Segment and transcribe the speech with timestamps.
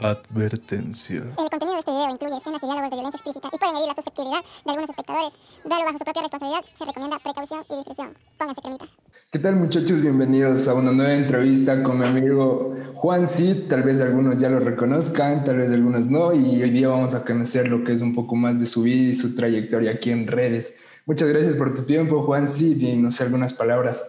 [0.00, 1.22] Advertencia.
[1.38, 3.88] El contenido de este video incluye escenas y diálogos de violencia explícita y pueden herir
[3.88, 5.32] la susceptibilidad de algunos espectadores.
[5.64, 6.64] Véalo bajo su propia responsabilidad.
[6.78, 8.08] Se recomienda precaución y discreción.
[8.38, 8.86] Pónganse cremita.
[9.30, 10.00] ¿Qué tal muchachos?
[10.00, 13.68] Bienvenidos a una nueva entrevista con mi amigo Juan Cid.
[13.68, 16.32] Tal vez algunos ya lo reconozcan, tal vez algunos no.
[16.32, 19.10] Y hoy día vamos a conocer lo que es un poco más de su vida
[19.10, 20.74] y su trayectoria aquí en redes.
[21.06, 24.00] Muchas gracias por tu tiempo, Juan Cid, y no sé algunas palabras.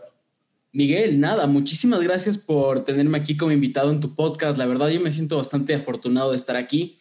[0.71, 4.57] Miguel, nada, muchísimas gracias por tenerme aquí como invitado en tu podcast.
[4.57, 6.99] La verdad, yo me siento bastante afortunado de estar aquí.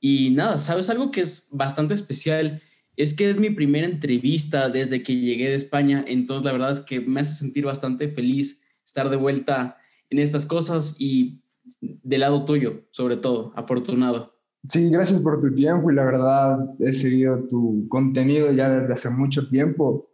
[0.00, 2.62] Y nada, ¿sabes algo que es bastante especial?
[2.96, 6.02] Es que es mi primera entrevista desde que llegué de España.
[6.08, 9.76] Entonces, la verdad es que me hace sentir bastante feliz estar de vuelta
[10.08, 11.42] en estas cosas y
[11.80, 14.34] del lado tuyo, sobre todo, afortunado.
[14.68, 19.10] Sí, gracias por tu tiempo y la verdad he seguido tu contenido ya desde hace
[19.10, 20.09] mucho tiempo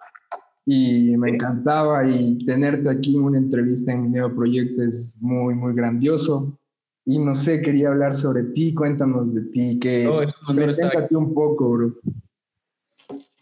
[0.68, 5.54] y me encantaba y tenerte aquí en una entrevista en mi nuevo proyecto es muy,
[5.54, 6.58] muy grandioso.
[7.04, 11.70] Y no sé, quería hablar sobre ti, cuéntanos de ti, que un preséntate un poco,
[11.70, 12.00] bro.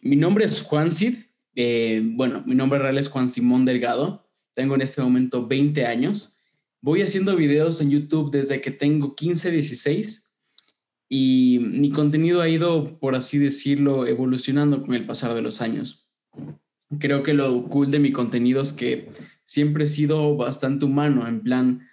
[0.03, 1.15] Mi nombre es Juan Cid,
[1.55, 6.43] eh, bueno, mi nombre real es Juan Simón Delgado, tengo en este momento 20 años,
[6.83, 10.31] voy haciendo videos en YouTube desde que tengo 15, 16
[11.09, 16.05] y mi contenido ha ido, por así decirlo, evolucionando con el pasar de los años
[16.99, 19.11] creo que lo cool de mi contenido es que
[19.45, 21.89] siempre he sido bastante humano, en plan,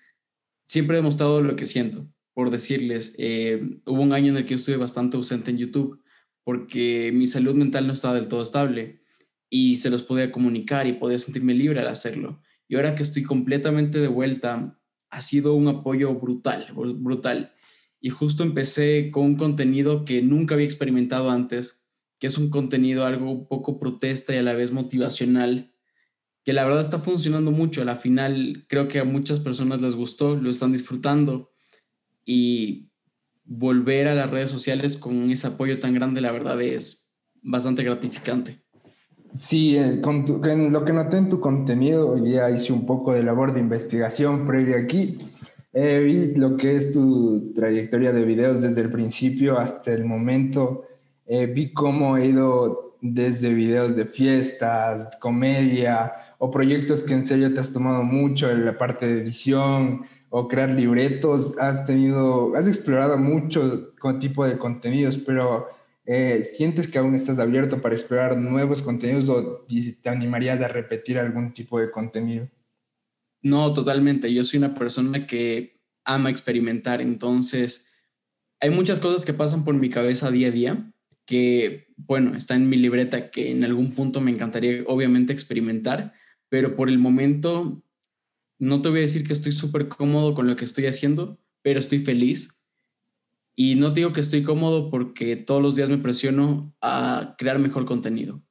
[0.65, 2.07] siempre he demostrado lo que siento.
[2.33, 6.01] Por decirles, eh, hubo un año en el que yo estuve bastante ausente en YouTube
[6.43, 9.01] porque mi salud mental no estaba del todo estable
[9.49, 12.41] y se los podía comunicar y podía sentirme libre al hacerlo.
[12.67, 17.53] Y ahora que estoy completamente de vuelta, ha sido un apoyo brutal, brutal.
[17.99, 21.80] Y justo empecé con un contenido que nunca había experimentado antes,
[22.21, 25.73] que es un contenido algo poco protesta y a la vez motivacional,
[26.45, 27.81] que la verdad está funcionando mucho.
[27.81, 31.49] A la final creo que a muchas personas les gustó, lo están disfrutando
[32.23, 32.91] y
[33.43, 37.09] volver a las redes sociales con ese apoyo tan grande, la verdad es
[37.41, 38.61] bastante gratificante.
[39.35, 40.23] Sí, eh, con,
[40.71, 44.45] lo que noté en tu contenido, hoy día hice un poco de labor de investigación
[44.45, 45.17] previa aquí.
[45.73, 50.83] Eh, vi lo que es tu trayectoria de videos desde el principio hasta el momento
[51.33, 57.53] eh, vi cómo he ido desde videos de fiestas, comedia o proyectos que en serio
[57.53, 61.57] te has tomado mucho en la parte de edición o crear libretos.
[61.57, 65.67] Has tenido, has explorado mucho tipo de contenidos, pero
[66.05, 69.65] eh, ¿sientes que aún estás abierto para explorar nuevos contenidos o
[70.01, 72.49] te animarías a repetir algún tipo de contenido?
[73.41, 74.33] No, totalmente.
[74.33, 77.89] Yo soy una persona que ama experimentar, entonces
[78.59, 80.93] hay muchas cosas que pasan por mi cabeza día a día
[81.25, 86.13] que, bueno, está en mi libreta que en algún punto me encantaría obviamente experimentar,
[86.49, 87.83] pero por el momento
[88.59, 91.79] no te voy a decir que estoy súper cómodo con lo que estoy haciendo, pero
[91.79, 92.63] estoy feliz.
[93.55, 97.85] Y no digo que estoy cómodo porque todos los días me presiono a crear mejor
[97.85, 98.41] contenido.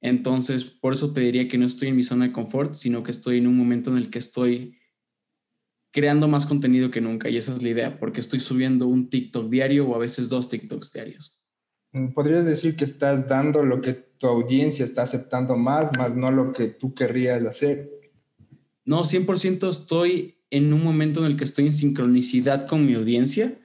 [0.00, 3.10] Entonces, por eso te diría que no estoy en mi zona de confort, sino que
[3.10, 4.76] estoy en un momento en el que estoy
[5.92, 7.30] creando más contenido que nunca.
[7.30, 10.48] Y esa es la idea, porque estoy subiendo un TikTok diario o a veces dos
[10.48, 11.43] TikToks diarios.
[12.14, 16.52] Podrías decir que estás dando lo que tu audiencia está aceptando más, más no lo
[16.52, 17.88] que tú querrías hacer.
[18.84, 23.60] No, 100% estoy en un momento en el que estoy en sincronicidad con mi audiencia,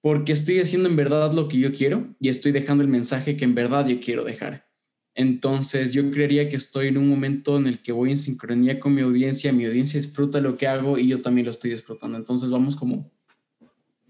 [0.00, 3.44] porque estoy haciendo en verdad lo que yo quiero y estoy dejando el mensaje que
[3.44, 4.68] en verdad yo quiero dejar.
[5.14, 8.94] Entonces yo creería que estoy en un momento en el que voy en sincronía con
[8.94, 12.16] mi audiencia, mi audiencia disfruta lo que hago y yo también lo estoy disfrutando.
[12.16, 13.10] Entonces vamos como...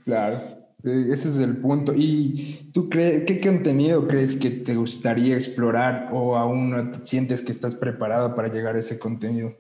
[0.05, 0.62] Claro.
[0.85, 1.95] Ese es el punto.
[1.97, 7.53] ¿Y tú crees, qué contenido crees que te gustaría explorar o aún no sientes que
[7.53, 9.57] estás preparado para llegar a ese contenido?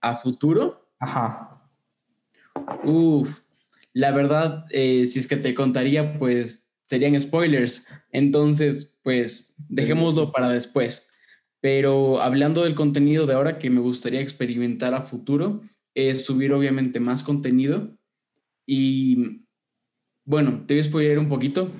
[0.00, 0.88] ¿A futuro?
[0.98, 1.68] Ajá.
[2.84, 3.40] Uf,
[3.92, 7.86] la verdad, eh, si es que te contaría, pues serían spoilers.
[8.10, 11.10] Entonces, pues dejémoslo para después.
[11.60, 15.60] Pero hablando del contenido de ahora que me gustaría experimentar a futuro,
[15.94, 17.96] es subir obviamente más contenido
[18.66, 19.46] y
[20.24, 21.70] bueno, te voy a spoiler un poquito.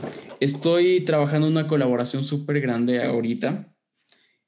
[0.40, 3.72] Estoy trabajando una colaboración súper grande ahorita.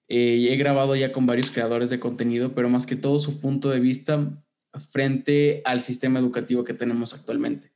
[0.08, 3.70] Eh, he grabado ya con varios creadores de contenido, pero más que todo su punto
[3.70, 4.42] de vista
[4.90, 7.72] frente al sistema educativo que tenemos actualmente.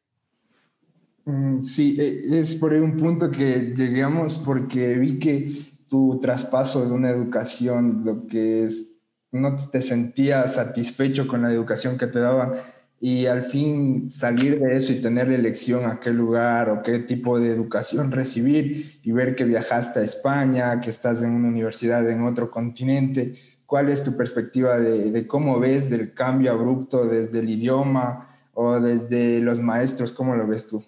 [1.25, 5.53] Mm, sí, eh, es por ahí un punto que llegamos porque vi que
[5.89, 8.95] tu traspaso de una educación, lo que es,
[9.31, 12.53] no te sentías satisfecho con la educación que te daban
[13.01, 16.99] y al fin salir de eso y tener la elección a qué lugar o qué
[16.99, 22.09] tipo de educación recibir y ver que viajaste a España, que estás en una universidad
[22.11, 23.35] en otro continente,
[23.67, 29.41] ¿cuál es tu perspectiva de, cómo ves del cambio abrupto desde el idioma o desde
[29.41, 30.11] los maestros?
[30.11, 30.85] ¿Cómo lo ves tú?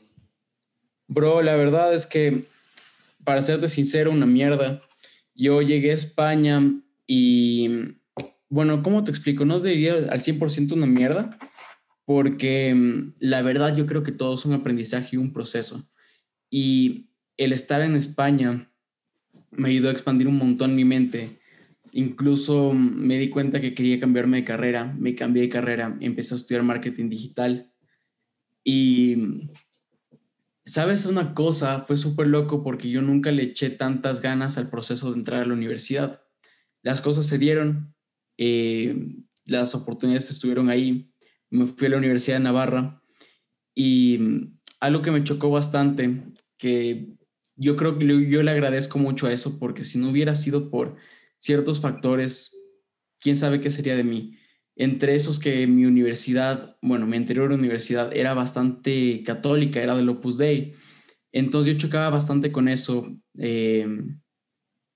[1.07, 2.45] Bro, la verdad es que,
[3.23, 4.83] para serte sincero, una mierda.
[5.35, 6.61] Yo llegué a España
[7.07, 7.97] y,
[8.49, 9.45] bueno, ¿cómo te explico?
[9.45, 11.39] No diría al 100% una mierda,
[12.11, 15.89] porque mm, la verdad yo creo que todo es un aprendizaje y un proceso.
[16.51, 18.69] Y el estar en España
[19.53, 21.39] me ayudó a expandir un montón mi mente.
[21.93, 26.39] Incluso me di cuenta que quería cambiarme de carrera, me cambié de carrera, empecé a
[26.39, 27.73] estudiar marketing digital.
[28.65, 29.49] Y,
[30.65, 31.79] ¿sabes una cosa?
[31.79, 35.47] Fue súper loco porque yo nunca le eché tantas ganas al proceso de entrar a
[35.47, 36.25] la universidad.
[36.83, 37.95] Las cosas se dieron,
[38.37, 38.97] eh,
[39.47, 41.10] las oportunidades estuvieron ahí.
[41.51, 43.03] Me fui a la Universidad de Navarra
[43.75, 44.19] y
[44.81, 46.25] algo que me chocó bastante,
[46.57, 47.09] que
[47.57, 50.97] yo creo que yo le agradezco mucho a eso, porque si no hubiera sido por
[51.39, 52.57] ciertos factores,
[53.21, 54.37] quién sabe qué sería de mí.
[54.77, 60.39] Entre esos que mi universidad, bueno, mi anterior universidad era bastante católica, era del Opus
[60.39, 60.73] Dei.
[61.33, 63.15] Entonces yo chocaba bastante con eso.
[63.39, 63.87] Eh,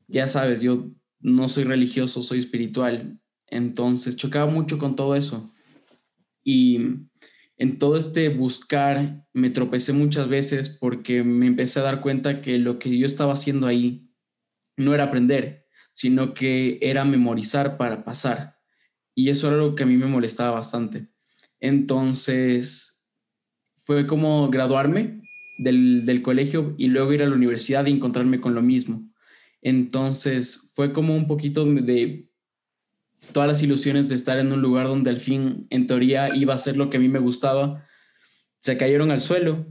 [0.06, 0.90] ya sabes, yo
[1.20, 3.20] no soy religioso, soy espiritual.
[3.46, 5.53] Entonces chocaba mucho con todo eso.
[6.44, 6.78] Y
[7.56, 12.58] en todo este buscar me tropecé muchas veces porque me empecé a dar cuenta que
[12.58, 14.10] lo que yo estaba haciendo ahí
[14.76, 18.58] no era aprender, sino que era memorizar para pasar.
[19.14, 21.08] Y eso era lo que a mí me molestaba bastante.
[21.60, 23.06] Entonces,
[23.76, 25.22] fue como graduarme
[25.58, 29.08] del, colegio y luego ir a la universidad y encontrarme con lo mismo.
[29.62, 32.28] Entonces, fue como un poquito de
[33.32, 36.58] todas las ilusiones de estar en un lugar donde al fin, en teoría, iba a
[36.58, 37.86] ser lo que a mí me gustaba,
[38.60, 39.66] se cayeron al suelo.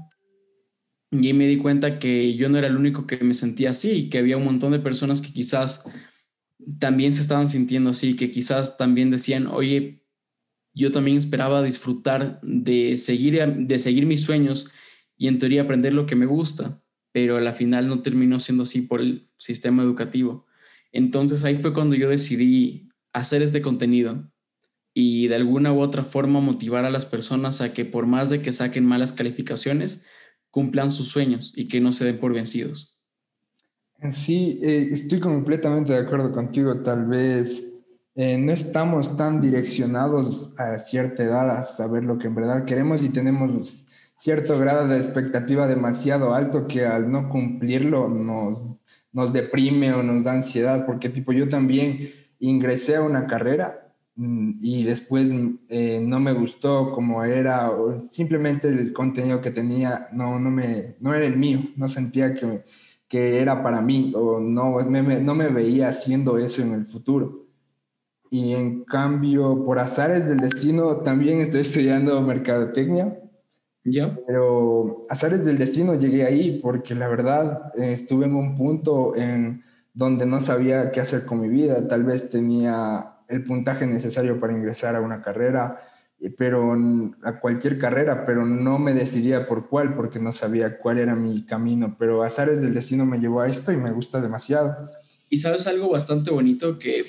[1.12, 4.10] Y me di cuenta que yo no era el único que me sentía así y
[4.10, 5.86] que había un montón de personas que quizás
[6.80, 10.04] también se estaban sintiendo así, que quizás también decían, oye,
[10.74, 14.72] yo también esperaba disfrutar de seguir, de seguir mis sueños
[15.18, 18.64] y en teoría aprender lo que me gusta, pero a la final no terminó siendo
[18.64, 20.48] así por el sistema educativo.
[20.92, 24.30] Entonces ahí fue cuando yo decidí hacer este contenido
[24.94, 28.42] y de alguna u otra forma motivar a las personas a que por más de
[28.42, 30.04] que saquen malas calificaciones,
[30.52, 33.00] cumplan sus sueños y que no se den por vencidos.
[34.10, 36.82] Sí, eh, estoy completamente de acuerdo contigo.
[36.82, 37.74] Tal vez
[38.16, 43.02] eh, no estamos tan direccionados a cierta edad a saber lo que en verdad queremos
[43.02, 48.64] y tenemos cierto grado de expectativa demasiado alto que al no cumplirlo nos,
[49.12, 52.12] nos deprime o nos da ansiedad, porque tipo yo también
[52.48, 55.32] ingresé a una carrera mm, y después
[55.70, 60.96] eh, no me gustó como era, o simplemente el contenido que tenía no, no, me,
[61.00, 62.64] no era el mío, no sentía que
[63.14, 67.46] que era para mí o no me, no me veía haciendo eso en el futuro.
[68.32, 73.20] Y en cambio, por azares del destino, también estoy estudiando mercadotecnia.
[73.86, 74.18] ¿Ya?
[74.26, 79.63] Pero azares del destino llegué ahí porque la verdad eh, estuve en un punto en
[79.94, 81.88] donde no sabía qué hacer con mi vida.
[81.88, 85.82] Tal vez tenía el puntaje necesario para ingresar a una carrera,
[86.38, 86.74] pero
[87.24, 91.46] a cualquier carrera, pero no me decidía por cuál porque no sabía cuál era mi
[91.46, 94.90] camino, pero azares del destino me llevó a esto y me gusta demasiado.
[95.30, 97.04] Y sabes algo bastante bonito que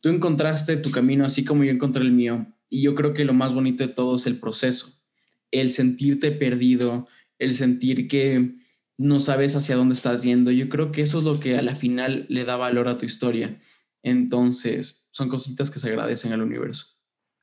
[0.00, 3.34] tú encontraste tu camino así como yo encontré el mío y yo creo que lo
[3.34, 5.00] más bonito de todo es el proceso,
[5.50, 7.06] el sentirte perdido,
[7.38, 8.61] el sentir que
[8.98, 10.50] no sabes hacia dónde estás yendo.
[10.50, 13.06] Yo creo que eso es lo que a la final le da valor a tu
[13.06, 13.60] historia.
[14.02, 16.86] Entonces, son cositas que se agradecen al universo.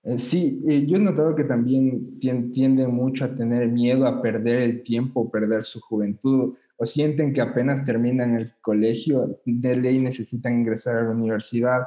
[0.03, 4.61] Eh, sí, eh, yo he notado que también tienden mucho a tener miedo a perder
[4.61, 10.61] el tiempo, perder su juventud, o sienten que apenas terminan el colegio, de ley necesitan
[10.61, 11.81] ingresar a la universidad,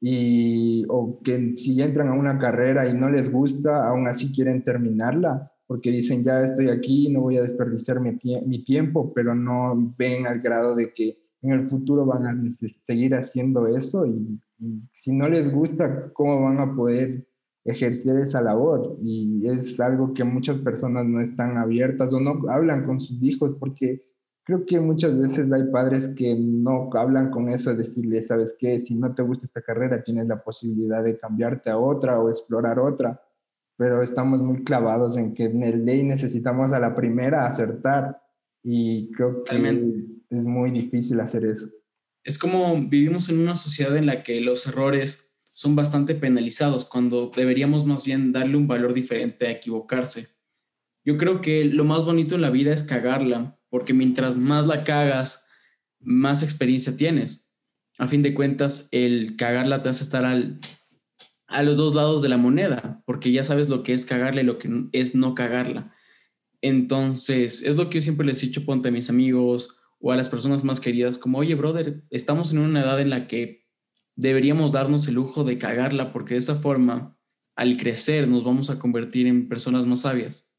[0.00, 4.64] y, o que si entran a una carrera y no les gusta, aún así quieren
[4.64, 8.10] terminarla, porque dicen, ya estoy aquí, no voy a desperdiciar mi,
[8.44, 12.52] mi tiempo, pero no ven al grado de que en el futuro van a
[12.86, 14.38] seguir haciendo eso y
[14.92, 17.26] si no les gusta, ¿cómo van a poder
[17.64, 22.84] ejercer esa labor y es algo que muchas personas no están abiertas o no hablan
[22.84, 24.04] con sus hijos porque
[24.44, 28.78] creo que muchas veces hay padres que no hablan con eso, de decirle, sabes qué,
[28.78, 32.78] si no te gusta esta carrera tienes la posibilidad de cambiarte a otra o explorar
[32.78, 33.22] otra,
[33.82, 38.22] pero estamos muy clavados en que en el ley necesitamos a la primera acertar
[38.62, 39.56] y creo que
[40.30, 41.66] es muy difícil hacer eso.
[42.22, 47.32] Es como vivimos en una sociedad en la que los errores son bastante penalizados cuando
[47.34, 50.28] deberíamos más bien darle un valor diferente a equivocarse.
[51.04, 54.84] Yo creo que lo más bonito en la vida es cagarla, porque mientras más la
[54.84, 55.48] cagas,
[55.98, 57.52] más experiencia tienes.
[57.98, 60.60] A fin de cuentas, el cagarla te hace estar al,
[61.52, 64.44] a los dos lados de la moneda, porque ya sabes lo que es cagarla y
[64.44, 65.92] lo que es no cagarla.
[66.60, 70.16] Entonces, es lo que yo siempre les he dicho, ponte a mis amigos o a
[70.16, 73.66] las personas más queridas, como, oye, brother, estamos en una edad en la que
[74.16, 77.16] deberíamos darnos el lujo de cagarla, porque de esa forma,
[77.56, 80.50] al crecer, nos vamos a convertir en personas más sabias.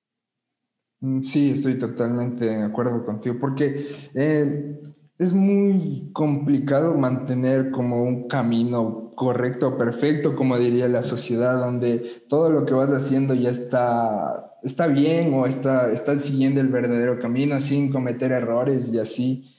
[1.01, 4.79] Mm, sí, estoy totalmente de acuerdo contigo, porque eh,
[5.17, 12.49] es muy complicado mantener como un camino correcto, perfecto, como diría la sociedad, donde todo
[12.49, 17.59] lo que vas haciendo ya está, está bien o está, está siguiendo el verdadero camino
[17.59, 19.49] sin cometer errores y así.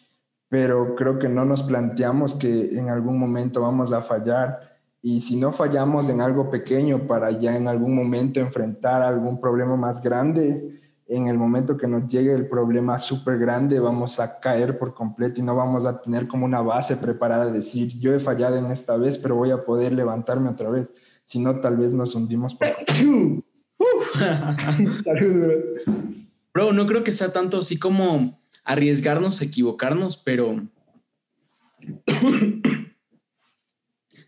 [0.48, 4.60] Pero creo que no nos planteamos que en algún momento vamos a fallar.
[5.02, 9.76] Y si no fallamos en algo pequeño para ya en algún momento enfrentar algún problema
[9.76, 14.78] más grande, en el momento que nos llegue el problema súper grande, vamos a caer
[14.78, 18.20] por completo y no vamos a tener como una base preparada de decir, yo he
[18.20, 20.88] fallado en esta vez, pero voy a poder levantarme otra vez.
[21.24, 22.54] Si no, tal vez nos hundimos.
[22.54, 22.68] Por...
[26.54, 26.72] bro.
[26.72, 30.56] no creo que sea tanto así como arriesgarnos, equivocarnos, pero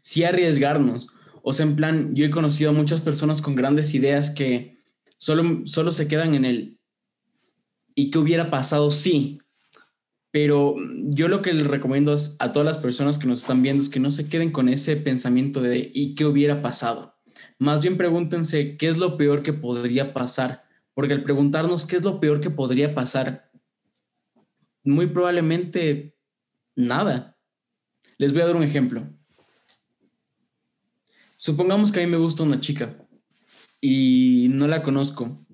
[0.03, 1.09] sí arriesgarnos.
[1.43, 4.76] O sea, en plan, yo he conocido a muchas personas con grandes ideas que
[5.19, 6.79] Solo, se quedan en el
[7.95, 9.41] ¿y qué hubiera pasado si?
[10.31, 13.89] Pero yo lo que les recomiendo a todas las personas que nos están viendo es
[13.89, 17.17] que no se queden con ese pensamiento de ¿y qué hubiera pasado?
[17.59, 22.05] Más bien pregúntense qué es lo peor que podría pasar, porque al preguntarnos qué es
[22.05, 23.51] lo peor que podría pasar,
[24.85, 26.15] muy probablemente
[26.75, 27.39] nada.
[28.19, 29.09] Les voy a dar un ejemplo.
[31.39, 33.06] Supongamos que a mí me gusta una chica
[33.89, 35.47] y no la conozco.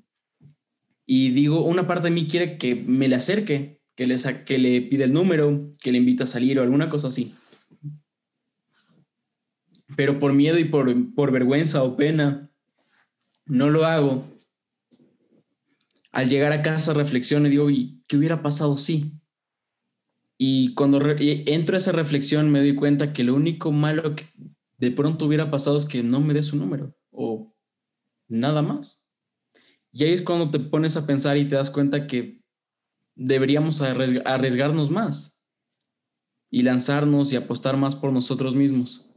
[1.05, 4.81] Y digo, una parte de mí quiere que me le acerque, que le, que le
[4.81, 7.35] pida el número, que le invita a salir o alguna cosa así.
[9.97, 12.51] Pero por miedo y por, por vergüenza o pena,
[13.45, 14.25] no lo hago.
[16.11, 19.12] Al llegar a casa reflexiono y digo, ¿y qué hubiera pasado si?
[20.39, 24.25] Y cuando entro a esa reflexión me doy cuenta que lo único malo que
[24.79, 27.51] de pronto hubiera pasado es que no me dé su número o
[28.33, 29.07] nada más.
[29.93, 32.43] Y ahí es cuando te pones a pensar y te das cuenta que
[33.15, 35.39] deberíamos arriesgarnos más
[36.51, 39.11] y lanzarnos y apostar más por nosotros mismos.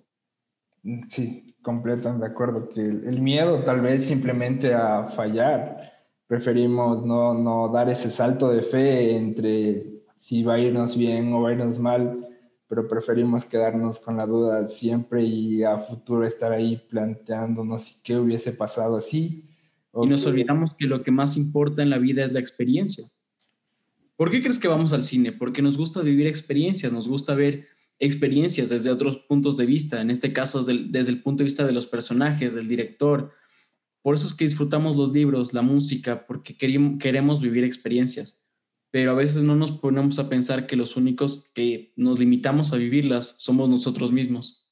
[1.08, 5.94] Sí, completamente de acuerdo, que el miedo tal vez simplemente a fallar,
[6.28, 11.42] preferimos no, no dar ese salto de fe entre si va a irnos bien o
[11.42, 12.25] va a irnos mal,
[12.68, 18.54] pero preferimos quedarnos con la duda siempre y a futuro estar ahí planteándonos qué hubiese
[18.54, 19.46] pasado así.
[19.94, 23.10] Y nos olvidamos que lo que más importa en la vida es la experiencia.
[24.18, 25.32] ¿Por qué crees que vamos al cine?
[25.32, 27.68] Porque nos gusta vivir experiencias, nos gusta ver
[28.00, 31.72] experiencias desde otros puntos de vista, en este caso desde el, punto de vista de
[31.72, 33.32] los personajes, del director.
[34.02, 38.45] Por eso es que disfrutamos los libros, la música, porque queremos vivir experiencias
[38.96, 42.78] pero a veces no nos ponemos a pensar que los únicos que nos limitamos a
[42.78, 44.70] vivirlas somos nosotros mismos.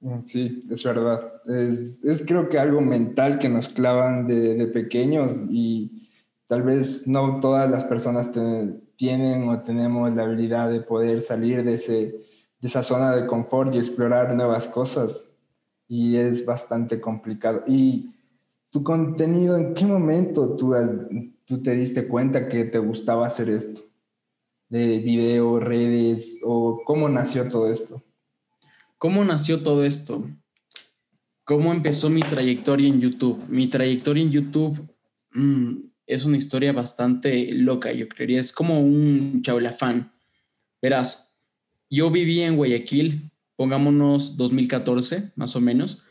[0.00, 1.20] Mm, sí, es verdad.
[1.46, 6.08] Es, es creo que algo mental que nos clavan de, de pequeños y
[6.46, 8.30] tal vez no todas las personas
[8.96, 13.74] tienen o tenemos la habilidad de poder salir de, ese, de esa zona de confort
[13.74, 15.30] y explorar nuevas cosas.
[15.86, 17.64] Y es bastante complicado.
[17.66, 18.14] ¿Y
[18.70, 20.88] tu contenido, en qué momento tú has,
[21.46, 23.82] tú te diste cuenta que te gustaba hacer esto?
[24.68, 28.02] De video, redes, o cómo nació todo esto?
[28.98, 30.24] ¿Cómo nació todo esto?
[31.44, 33.44] ¿Cómo empezó mi trayectoria en YouTube?
[33.48, 34.88] Mi trayectoria en YouTube
[35.32, 35.72] mm,
[36.06, 38.40] es una historia bastante loca, yo creería.
[38.40, 40.12] Es como un chaulafán.
[40.80, 41.36] Verás,
[41.90, 46.02] yo viví en Guayaquil, pongámonos 2014, más o menos,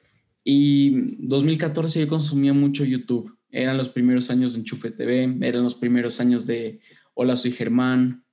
[0.44, 5.76] y 2014 yo consumía mucho YouTube eran los primeros años de Enchufe TV, eran los
[5.76, 6.80] primeros años de
[7.14, 8.24] Hola, soy Germán,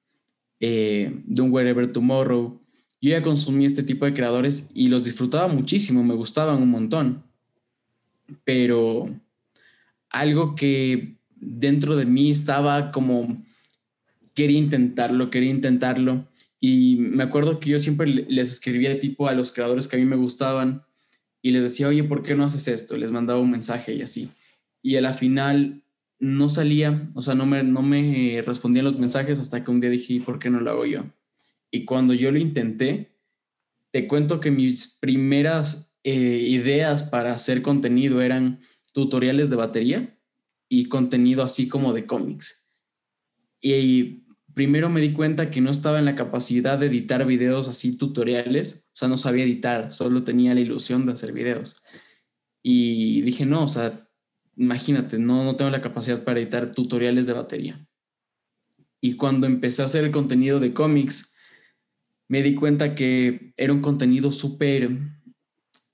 [0.60, 2.60] eh, de un Wherever Tomorrow.
[3.00, 7.24] Yo ya consumí este tipo de creadores y los disfrutaba muchísimo, me gustaban un montón.
[8.44, 9.08] Pero
[10.10, 13.44] algo que dentro de mí estaba como,
[14.34, 16.28] quería intentarlo, quería intentarlo.
[16.60, 20.04] Y me acuerdo que yo siempre les escribía tipo a los creadores que a mí
[20.04, 20.82] me gustaban
[21.40, 22.96] y les decía, oye, ¿por qué no haces esto?
[22.96, 24.28] Les mandaba un mensaje y así
[24.88, 25.82] y a la final
[26.18, 29.90] no salía, o sea, no me, no me respondían los mensajes hasta que un día
[29.90, 31.04] dije, ¿por qué no lo hago yo?
[31.70, 33.12] Y cuando yo lo intenté,
[33.90, 38.60] te cuento que mis primeras eh, ideas para hacer contenido eran
[38.94, 40.18] tutoriales de batería
[40.70, 42.66] y contenido así como de cómics.
[43.60, 44.22] Y
[44.54, 48.88] primero me di cuenta que no estaba en la capacidad de editar videos así tutoriales,
[48.94, 51.76] o sea, no sabía editar, solo tenía la ilusión de hacer videos.
[52.62, 54.07] Y dije, no, o sea,
[54.58, 57.86] imagínate, no, no tengo la capacidad para editar tutoriales de batería.
[59.00, 61.34] Y cuando empecé a hacer el contenido de cómics,
[62.26, 64.90] me di cuenta que era un contenido súper,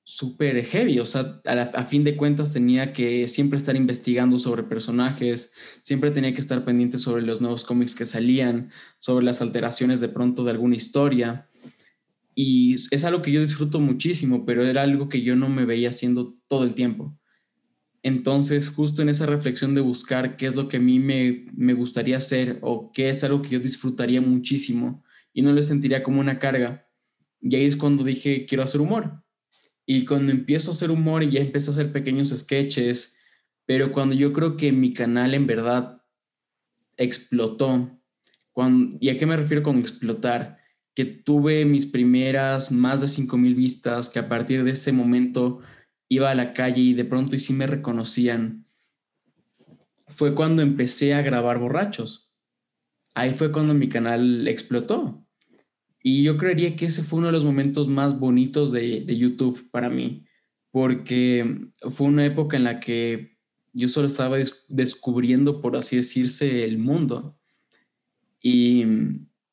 [0.03, 0.99] súper heavy.
[0.99, 5.53] O sea, a, fin de cuentas tenía que siempre estar investigando sobre personajes,
[5.83, 10.09] siempre tenía que estar pendiente sobre los nuevos cómics que salían, sobre las alteraciones de
[10.09, 11.51] pronto de alguna historia.
[12.35, 15.91] Y es algo que yo disfruto muchísimo, pero era algo que yo no me veía
[15.91, 17.17] haciendo todo el tiempo.
[18.05, 21.73] Entonces, justo en esa reflexión de buscar qué es lo que a mí me, me
[21.73, 26.21] gustaría hacer o qué es algo que yo disfrutaría muchísimo y no lo sentiría como
[26.21, 26.87] una carga,
[27.41, 29.23] y ahí es cuando dije, quiero hacer humor.
[29.85, 33.19] Y cuando empiezo a hacer humor y ya empecé a hacer pequeños sketches,
[33.67, 36.03] pero cuando yo creo que mi canal en verdad
[36.97, 37.91] explotó,
[38.53, 40.59] cuando, ¿y a qué me refiero con explotar?
[40.95, 45.61] Que tuve mis primeras más de 5.000 vistas, que a partir de ese momento
[46.15, 48.67] iba a la calle y de pronto y sí me reconocían,
[50.07, 52.33] fue cuando empecé a grabar borrachos.
[53.15, 55.25] Ahí fue cuando mi canal explotó.
[56.03, 59.71] Y yo creería que ese fue uno de los momentos más bonitos de, de YouTube
[59.71, 60.27] para mí,
[60.71, 63.39] porque fue una época en la que
[63.73, 64.37] yo solo estaba
[64.69, 67.39] descubriendo, por así decirse, el mundo.
[68.41, 68.85] Y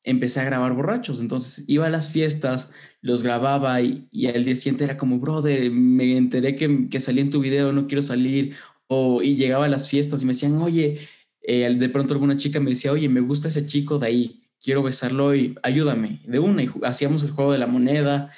[0.04, 1.20] empecé a grabar borrachos.
[1.20, 5.70] Entonces iba a las fiestas, los grababa y, y al día siguiente era como, brother,
[5.70, 8.54] me enteré que, que salí en tu video, no quiero salir.
[8.88, 10.98] O, y llegaba a las fiestas y me decían, oye,
[11.42, 14.82] eh, de pronto alguna chica me decía, oye, me gusta ese chico de ahí, quiero
[14.82, 16.20] besarlo y ayúdame.
[16.26, 18.30] De una, y hacíamos el juego de la moneda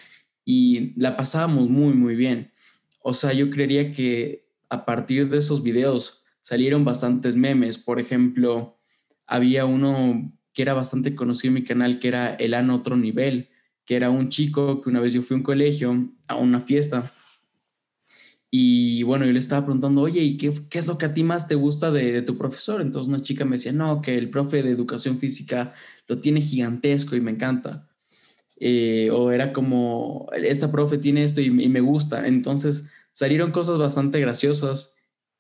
[0.45, 2.53] y la pasábamos muy, muy bien.
[3.03, 7.79] O sea, yo creería que a partir de esos videos salieron bastantes memes.
[7.79, 8.79] Por ejemplo,
[9.27, 13.51] había uno que era bastante conocido en mi canal, que era El Ano Otro Nivel,
[13.85, 17.13] que era un chico que una vez yo fui a un colegio, a una fiesta,
[18.57, 21.25] y bueno, yo le estaba preguntando, oye, ¿y qué, qué es lo que a ti
[21.25, 22.81] más te gusta de, tu profesor?
[22.81, 25.75] Entonces una chica me decía, no, que el profe de educación física
[26.07, 27.89] lo tiene gigantesco y me encanta.
[28.61, 32.29] Eh, o era como, esta profe tiene esto y, me gusta.
[32.29, 34.95] Entonces salieron cosas bastante graciosas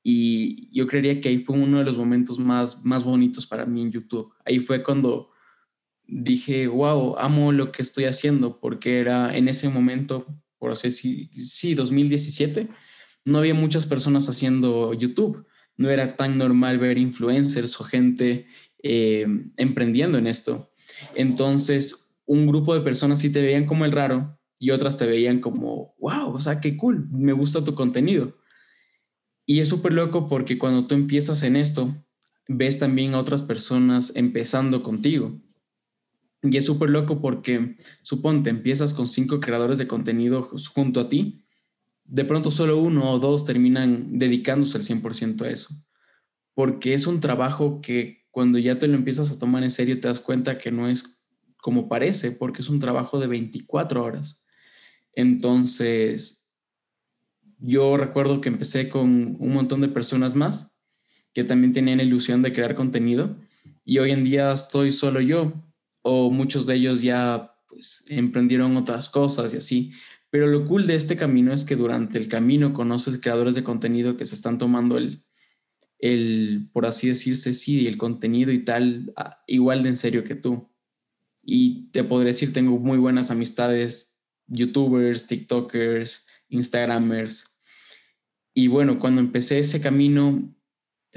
[0.06, 3.80] y yo creería que ahí fue uno de los momentos más, más bonitos para mí
[3.80, 4.34] en YouTube.
[4.44, 5.30] Ahí fue cuando
[6.06, 10.26] dije, wow, amo lo que estoy haciendo, porque era en ese momento,
[10.58, 12.68] por así decir, sí, 2017,
[13.24, 15.46] no había muchas personas haciendo YouTube.
[15.78, 18.46] No era tan normal ver influencers o gente
[18.82, 20.70] eh, emprendiendo en esto.
[21.14, 25.40] Entonces, un grupo de personas sí te veían como el raro y otras te veían
[25.40, 28.36] como, wow, o sea, qué cool, me gusta tu contenido.
[29.46, 31.94] Y es súper loco porque cuando tú empiezas en esto,
[32.48, 35.40] ves también a otras personas empezando contigo.
[36.42, 41.44] Y es súper loco porque, suponte, empiezas con cinco creadores de contenido junto a ti,
[42.04, 45.74] de pronto solo uno o dos terminan dedicándose al 100% a eso.
[46.52, 50.08] Porque es un trabajo que cuando ya te lo empiezas a tomar en serio te
[50.08, 51.22] das cuenta que no es
[51.56, 54.44] como parece, porque es un trabajo de 24 horas.
[55.14, 56.43] Entonces,
[57.58, 60.80] yo recuerdo que empecé con un montón de personas más
[61.32, 63.36] que también tenían ilusión de crear contenido
[63.84, 65.52] y hoy en día estoy solo yo
[66.02, 69.92] o muchos de ellos ya pues emprendieron otras cosas y así.
[70.30, 74.16] Pero lo cool de este camino es que durante el camino conoces creadores de contenido
[74.16, 75.24] que se están tomando el,
[75.98, 79.12] el por así decirse, sí, el contenido y tal,
[79.46, 80.70] igual de en serio que tú.
[81.42, 87.54] Y te podré decir, tengo muy buenas amistades, youtubers, tiktokers, instagramers,
[88.54, 90.54] y bueno, cuando empecé ese camino,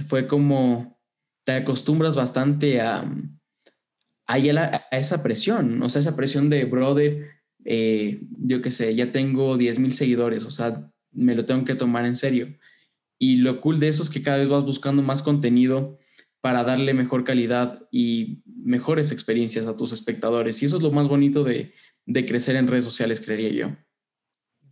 [0.07, 0.99] fue como
[1.45, 3.09] te acostumbras bastante a,
[4.25, 4.37] a,
[4.91, 7.27] esa presión, o sea, esa presión de, brother,
[7.63, 11.75] eh, yo qué sé, ya tengo 10 mil seguidores, o sea, me lo tengo que
[11.75, 12.57] tomar en serio.
[13.19, 15.97] Y lo cool de eso es que cada vez vas buscando más contenido
[16.41, 20.61] para darle mejor calidad y mejores experiencias a tus espectadores.
[20.61, 21.73] Y eso es lo más bonito de,
[22.05, 23.75] de crecer en redes sociales, creería yo.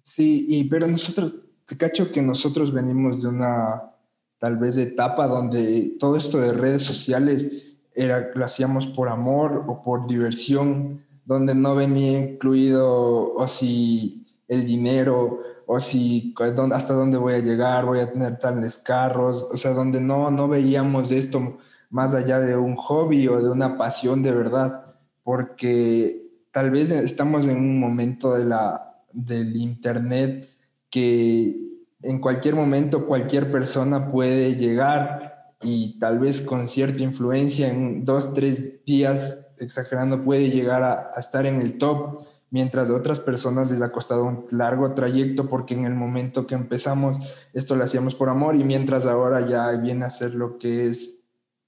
[0.06, 1.34] Sí, y, pero nosotros
[1.66, 3.92] te cacho que nosotros venimos de una
[4.38, 7.66] tal vez etapa donde todo esto de redes sociales
[7.96, 14.64] era, lo hacíamos por amor o por diversión, donde no venía incluido o si el
[14.66, 16.36] dinero o si
[16.72, 20.48] hasta dónde voy a llegar, voy a tener tales carros, o sea, donde no, no
[20.48, 21.58] veíamos esto
[21.90, 24.86] más allá de un hobby o de una pasión de verdad,
[25.24, 30.50] porque tal vez estamos en un momento de la, del Internet
[30.90, 31.66] que
[32.02, 38.34] en cualquier momento cualquier persona puede llegar y tal vez con cierta influencia en dos,
[38.34, 43.82] tres días, exagerando, puede llegar a, estar en el top mientras a otras personas les
[43.82, 47.18] ha costado un largo trayecto porque en el momento que empezamos
[47.54, 51.20] esto lo hacíamos por amor y mientras ahora ya viene a ser lo que es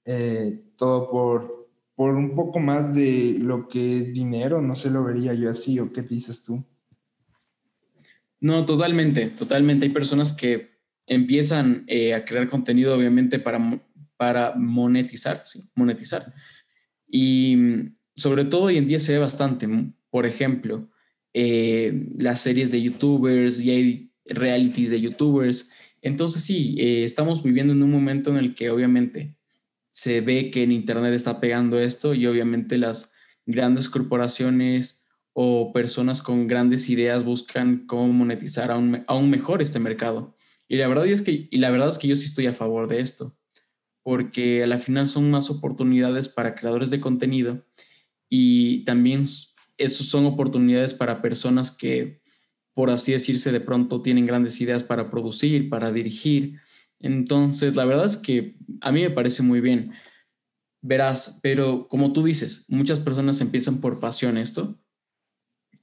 [0.04, 5.02] eh, todo por, por un poco más de lo que es dinero, no se lo
[5.02, 6.64] vería yo así o qué dices tú.
[8.40, 9.86] No, totalmente, totalmente.
[9.86, 13.58] Hay personas que empiezan eh, a crear contenido obviamente para,
[14.16, 15.62] para monetizar, ¿sí?
[15.74, 16.32] monetizar.
[17.06, 19.66] Y mm, sobre todo hoy en día se ve bastante,
[20.10, 20.88] por ejemplo,
[21.34, 25.70] eh, las series de youtubers y hay realities de youtubers.
[26.02, 29.34] Entonces sí, eh, estamos viviendo en un momento en el que obviamente
[29.90, 33.12] se ve que en Internet está pegando esto y obviamente las
[33.46, 35.07] grandes corporaciones
[35.40, 40.34] o personas con grandes ideas buscan cómo monetizar aún, aún mejor este mercado.
[40.66, 42.88] Y la, verdad es que, y la verdad es que yo sí estoy a favor
[42.88, 43.38] de esto,
[44.02, 47.64] porque a la final son más oportunidades para creadores de contenido
[48.28, 49.28] y también
[49.76, 52.20] esos son oportunidades para personas que,
[52.74, 56.58] por así decirse, de pronto tienen grandes ideas para producir, para dirigir.
[56.98, 59.92] Entonces, la verdad es que a mí me parece muy bien.
[60.82, 64.76] Verás, pero como tú dices, muchas personas empiezan por pasión esto.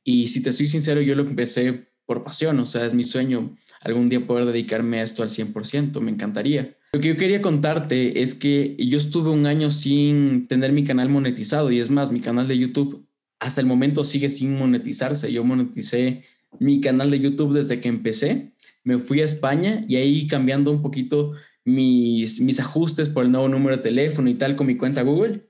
[0.05, 3.57] Y si te soy sincero, yo lo empecé por pasión, o sea, es mi sueño
[3.83, 6.77] algún día poder dedicarme a esto al 100%, me encantaría.
[6.93, 11.09] Lo que yo quería contarte es que yo estuve un año sin tener mi canal
[11.09, 13.05] monetizado y es más, mi canal de YouTube
[13.39, 15.31] hasta el momento sigue sin monetizarse.
[15.31, 16.23] Yo moneticé
[16.59, 20.81] mi canal de YouTube desde que empecé, me fui a España y ahí cambiando un
[20.81, 21.33] poquito
[21.65, 25.47] mis, mis ajustes por el nuevo número de teléfono y tal con mi cuenta Google,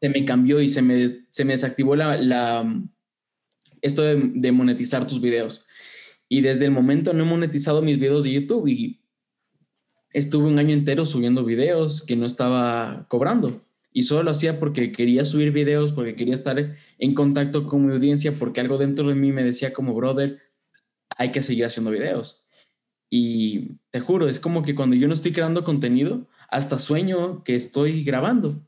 [0.00, 2.64] se me cambió y se me, se me desactivó la, la
[3.84, 5.66] esto de, monetizar tus videos.
[6.26, 9.02] Y desde el momento no he monetizado mis videos de YouTube y
[10.10, 13.62] estuve un año entero subiendo videos que no estaba cobrando.
[13.92, 17.92] Y solo lo hacía porque quería subir videos, porque quería estar en contacto con mi
[17.92, 20.40] audiencia, porque algo dentro de mí me decía como, brother,
[21.10, 22.48] hay que seguir haciendo videos.
[23.10, 27.54] Y te juro, es como que cuando yo no estoy creando contenido, hasta sueño que
[27.54, 28.66] estoy grabando.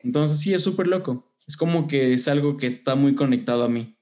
[0.00, 1.32] Entonces sí, es súper loco.
[1.46, 3.96] Es como que es algo que está muy conectado a mí.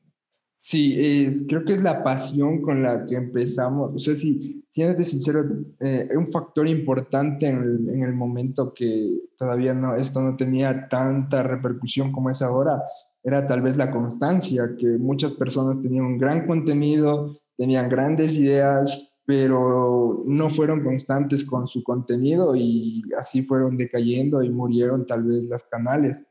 [0.62, 3.94] Sí, es, creo que es la pasión con la que empezamos.
[3.94, 5.42] O sea, si, siendo sincero,
[5.81, 10.87] eh, un factor importante en el, en el, momento que todavía no, esto no tenía
[10.90, 12.83] tanta repercusión como es ahora,
[13.25, 19.16] era tal vez la constancia, que muchas personas tenían un gran contenido, tenían grandes ideas,
[19.25, 25.44] pero no fueron constantes con su contenido y así fueron decayendo y murieron tal vez
[25.44, 26.23] los canales.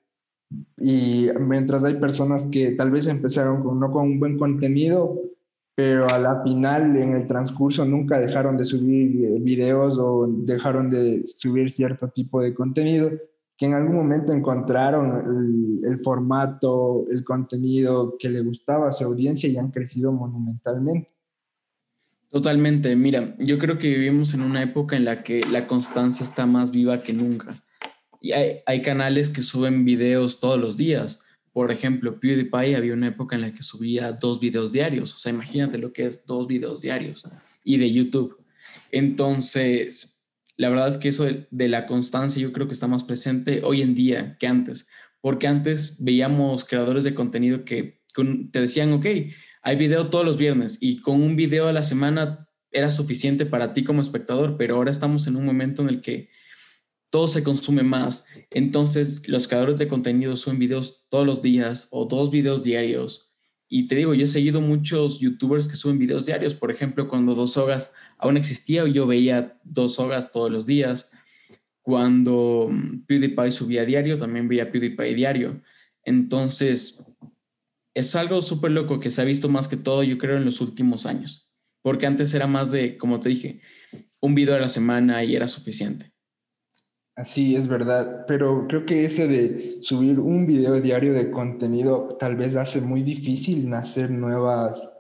[0.77, 5.21] Y mientras hay personas que tal vez empezaron con, no con un buen contenido,
[5.75, 10.89] pero a la final, en el transcurso, nunca dejaron de subir eh, videos o dejaron
[10.89, 13.11] de subir cierto tipo de contenido,
[13.57, 19.05] que en algún momento encontraron el, el formato, el contenido que le gustaba a su
[19.05, 21.09] audiencia y han crecido monumentalmente.
[22.29, 26.45] Totalmente, mira, yo creo que vivimos en una época en la que la constancia está
[26.45, 27.63] más viva que nunca.
[28.19, 31.23] Y hay, canales que suben videos todos los días.
[31.53, 35.13] Por ejemplo, PewDiePie había una época en la que subía dos videos diarios.
[35.13, 37.27] O sea, imagínate lo que es dos videos diarios.
[37.63, 38.37] Y de YouTube.
[38.91, 40.21] Entonces,
[40.57, 43.81] la verdad es que eso de, la constancia yo creo que está más presente hoy
[43.81, 44.89] en día que antes.
[45.21, 48.01] Porque antes veíamos creadores de contenido que
[48.51, 49.05] te decían, ok,
[49.61, 53.73] hay video todos los viernes y con un video a la semana era suficiente para
[53.73, 56.29] ti como espectador, pero ahora estamos en un momento en el que
[57.09, 58.27] todo se consume más.
[58.49, 63.33] Entonces, los creadores de contenido suben videos todos los días o dos videos diarios.
[63.67, 66.55] Y te digo, yo he seguido muchos youtubers que suben videos diarios.
[66.55, 71.11] Por ejemplo, cuando Dos Hogas aún existía, yo veía Dos Hogas todos los días.
[71.83, 75.61] Cuando mm, PewDiePie subía diario, también veía PewDiePie diario.
[76.03, 77.03] Entonces,
[77.93, 80.61] es algo súper loco que se ha visto más que todo, yo creo, en los
[80.61, 81.51] últimos años.
[81.81, 83.61] Porque antes era más de, como te dije,
[84.19, 86.08] un video a la semana y era suficiente.
[87.23, 92.35] Sí, es verdad, pero creo que ese de subir un video diario de contenido tal
[92.35, 94.93] vez hace muy difícil nacer nuevas,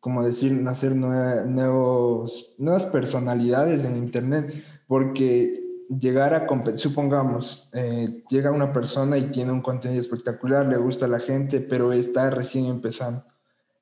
[0.00, 4.54] como decir, nacer nuevos, nuevas personalidades en Internet,
[4.86, 10.78] porque llegar a competir, supongamos, eh, llega una persona y tiene un contenido espectacular, le
[10.78, 13.24] gusta a la gente, pero está recién empezando.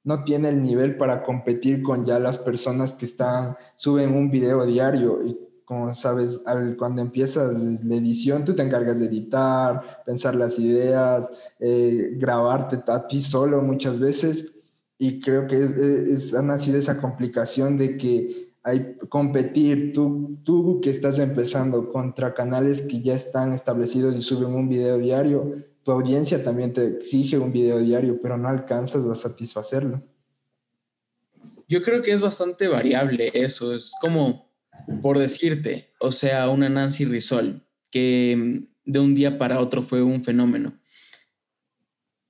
[0.03, 4.65] No tiene el nivel para competir con ya las personas que están, suben un video
[4.65, 6.43] diario y como sabes,
[6.77, 11.31] cuando empiezas la edición, tú te encargas de editar, pensar las ideas,
[11.61, 14.53] eh, grabarte a ti solo muchas veces.
[14.99, 20.91] Y creo que es, ha nacido esa complicación de que hay competir, tú, tú que
[20.91, 25.55] estás empezando contra canales que ya están establecidos y suben un video diario,
[25.85, 30.03] tu audiencia también te exige un video diario, pero no alcanzas a satisfacerlo.
[31.69, 34.50] Yo creo que es bastante variable eso, es como,
[35.03, 40.23] por decirte, o sea, una Nancy Rizol, que de un día para otro fue un
[40.23, 40.79] fenómeno.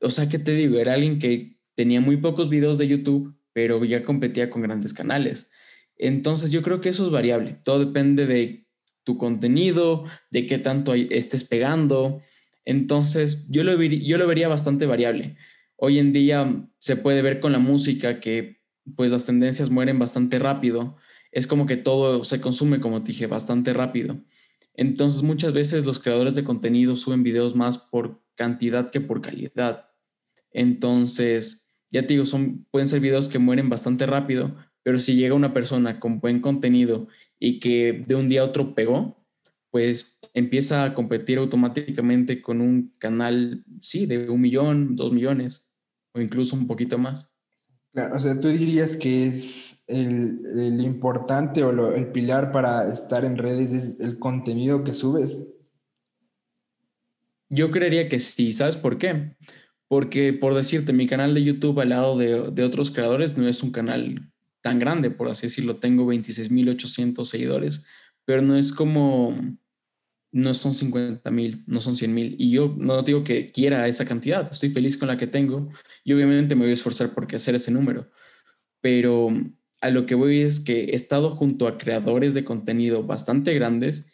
[0.00, 0.78] O sea, ¿qué te digo?
[0.78, 5.50] Era alguien que tenía muy pocos videos de YouTube, pero ya competía con grandes canales.
[5.96, 7.58] Entonces yo creo que eso es variable.
[7.64, 8.66] Todo depende de
[9.04, 12.22] tu contenido, de qué tanto estés pegando.
[12.64, 15.36] Entonces yo lo, yo lo vería bastante variable.
[15.76, 18.60] Hoy en día se puede ver con la música que
[18.96, 20.96] pues las tendencias mueren bastante rápido.
[21.32, 24.20] Es como que todo se consume, como te dije, bastante rápido.
[24.74, 29.90] Entonces muchas veces los creadores de contenido suben videos más por cantidad que por calidad.
[30.52, 35.34] Entonces, ya te digo, son, pueden ser videos que mueren bastante rápido, pero si llega
[35.34, 39.20] una persona con buen contenido y que de un día a otro pegó,
[39.70, 45.72] pues empieza a competir automáticamente con un canal, sí, de un millón, dos millones
[46.12, 47.29] o incluso un poquito más.
[47.94, 53.36] O sea, tú dirías que es el, el importante o el pilar para estar en
[53.36, 55.44] redes es el contenido que subes.
[57.48, 59.34] Yo creería que sí, ¿sabes por qué?
[59.88, 63.60] Porque, por decirte, mi canal de YouTube al lado de, de otros creadores no es
[63.64, 64.30] un canal
[64.62, 65.76] tan grande, por así decirlo.
[65.76, 67.84] Tengo 26.800 seguidores,
[68.24, 69.36] pero no es como,
[70.32, 72.36] no son 50.000, no son 100.000.
[72.38, 75.68] Y yo no digo que quiera esa cantidad, estoy feliz con la que tengo
[76.04, 78.10] y obviamente me voy a esforzar por hacer ese número.
[78.80, 79.30] Pero
[79.80, 84.12] a lo que voy es que he estado junto a creadores de contenido bastante grandes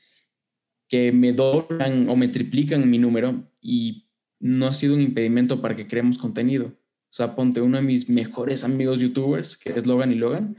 [0.88, 5.76] que me doblan o me triplican mi número y no ha sido un impedimento para
[5.76, 6.66] que creemos contenido.
[6.66, 10.57] O sea, ponte uno de mis mejores amigos youtubers, que es Logan y Logan,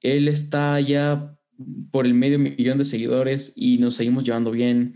[0.00, 1.38] él está ya
[1.90, 4.94] por el medio millón de seguidores y nos seguimos llevando bien.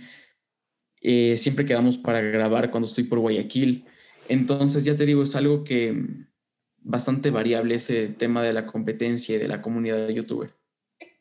[1.01, 3.85] Eh, siempre quedamos para grabar cuando estoy por Guayaquil.
[4.29, 5.95] Entonces, ya te digo, es algo que
[6.85, 10.55] bastante variable ese tema de la competencia y de la comunidad de youtuber.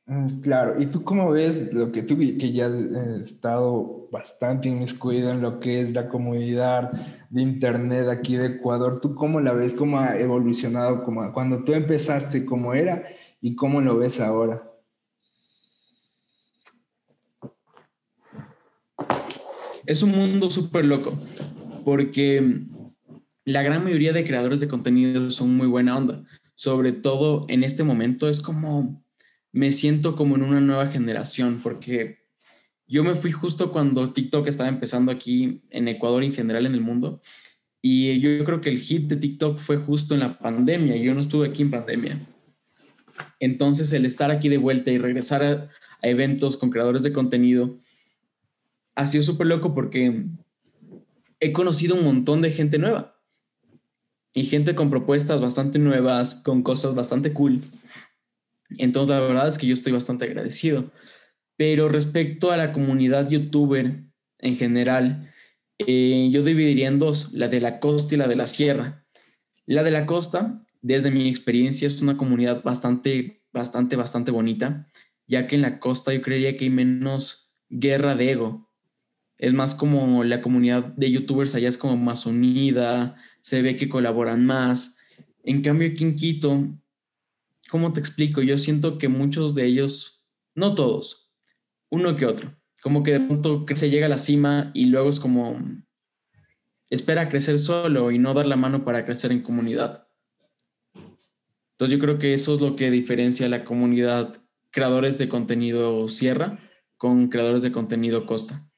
[0.05, 4.67] Mm, claro, y tú cómo ves lo que tú que ya has eh, estado bastante
[4.67, 6.91] inmiscuido en lo que es la comunidad
[7.29, 9.73] de internet aquí de Ecuador, ¿tú cómo la ves?
[9.73, 11.03] ¿Cómo ha evolucionado?
[11.05, 13.05] Como cuando tú empezaste, ¿cómo era?
[13.39, 14.72] ¿Y cómo lo ves ahora?
[19.85, 21.17] Es un mundo súper loco,
[21.83, 22.61] porque
[23.45, 26.23] la gran mayoría de creadores de contenido son muy buena onda.
[26.55, 29.03] Sobre todo en este momento es como
[29.53, 32.17] me siento como en una nueva generación, porque
[32.87, 36.73] yo me fui justo cuando TikTok estaba empezando aquí en Ecuador y en general en
[36.73, 37.21] el mundo.
[37.81, 40.95] Y yo creo que el hit de TikTok fue justo en la pandemia.
[40.97, 42.19] Yo no estuve aquí en pandemia.
[43.39, 45.69] Entonces, el estar aquí de vuelta y regresar a,
[46.01, 47.77] eventos con creadores de contenido
[48.95, 50.25] ha sido súper loco porque
[51.39, 53.19] he conocido un montón de gente nueva
[54.33, 57.61] y gente con propuestas bastante nuevas, con cosas bastante cool.
[58.77, 60.91] Entonces, la verdad es que yo estoy bastante agradecido.
[61.55, 64.03] Pero respecto a la comunidad youtuber
[64.39, 65.31] en general,
[65.79, 69.05] eh, yo dividiría en dos, la de la costa y la de la sierra.
[69.65, 74.89] La de la costa, desde mi experiencia, es una comunidad bastante, bastante, bastante bonita,
[75.27, 78.62] ya que en la costa yo creería que hay menos guerra de ego.
[79.37, 83.89] Es más como la comunidad de youtubers allá es como más unida, se ve que
[83.89, 84.97] colaboran más.
[85.43, 86.69] En cambio aquí en Quito
[87.73, 88.43] ¿cómo te explico?
[88.43, 91.31] Yo siento que muchos de ellos, no todos,
[91.89, 95.19] uno que otro, como que de pronto se llega a la cima y luego es
[95.19, 95.59] como
[96.91, 100.07] espera crecer solo y no dar la mano para crecer en comunidad.
[101.71, 106.59] Entonces yo creo que eso es lo que diferencia la comunidad creadores de contenido Sierra
[106.97, 108.69] con creadores de contenido Costa.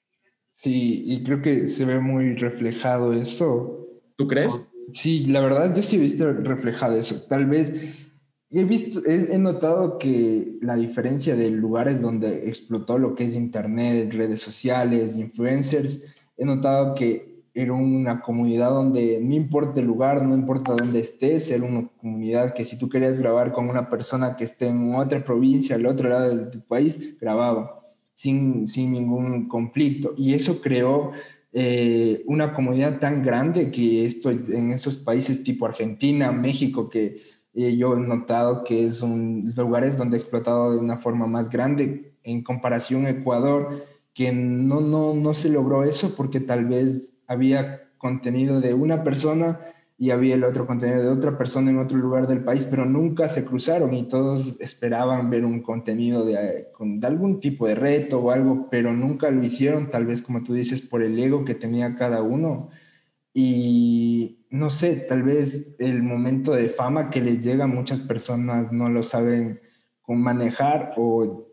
[0.55, 3.87] Sí, y creo que se ve muy reflejado eso.
[4.15, 4.59] ¿Tú crees?
[4.93, 7.21] Sí, la verdad yo sí he visto reflejado eso.
[7.27, 7.73] Tal vez
[8.57, 14.13] He visto, he, notado que la diferencia de lugares donde explotó lo que es internet,
[14.13, 16.03] redes sociales, influencers,
[16.37, 21.51] he notado que era una comunidad donde no importa el lugar, no importa dónde estés,
[21.51, 25.25] era una comunidad que si tú querías grabar con una persona que esté en otra
[25.25, 27.84] provincia, al otro lado del, país, grababa
[28.15, 30.15] sin, sin ningún conflicto.
[30.17, 31.11] Y eso creó
[31.53, 37.21] eh, una comunidad tan grande que esto en esos países tipo Argentina, México, que
[37.55, 41.49] y yo he notado que es un lugares donde he explotado de una forma más
[41.49, 47.13] grande en comparación a Ecuador, que no, no, no se logró eso porque tal vez
[47.27, 49.61] había contenido de una persona
[49.97, 53.29] y había el otro contenido de otra persona en otro lugar del país, pero nunca
[53.29, 58.31] se cruzaron y todos esperaban ver un contenido de, de algún tipo de reto o
[58.31, 61.95] algo, pero nunca lo hicieron, tal vez como tú dices, por el ego que tenía
[61.95, 62.69] cada uno.
[63.33, 68.71] Y no sé, tal vez el momento de fama que les llega a muchas personas
[68.71, 69.61] no lo saben
[70.07, 71.47] manejar o,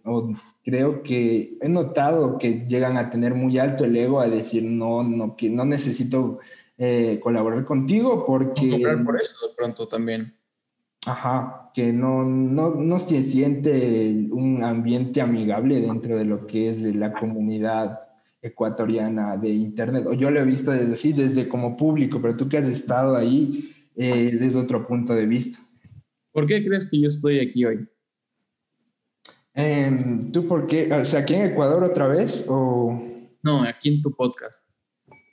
[0.65, 5.03] creo que he notado que llegan a tener muy alto el ego a decir no,
[5.03, 6.39] no, que no necesito
[6.85, 8.83] eh, colaborar contigo porque...
[9.05, 10.35] por eso de pronto también.
[11.07, 16.83] Ajá, que no, no, no se siente un ambiente amigable dentro de lo que es
[16.83, 18.01] la comunidad
[18.41, 20.07] ecuatoriana de Internet.
[20.09, 23.15] O yo lo he visto desde así, desde como público, pero tú que has estado
[23.15, 25.61] ahí, eh, desde otro punto de vista.
[26.33, 27.87] ¿Por qué crees que yo estoy aquí hoy?
[29.55, 30.93] Em, ¿Tú por qué?
[30.93, 33.01] O sea, ¿aquí en Ecuador otra vez o...?
[33.45, 34.72] No, aquí en tu podcast.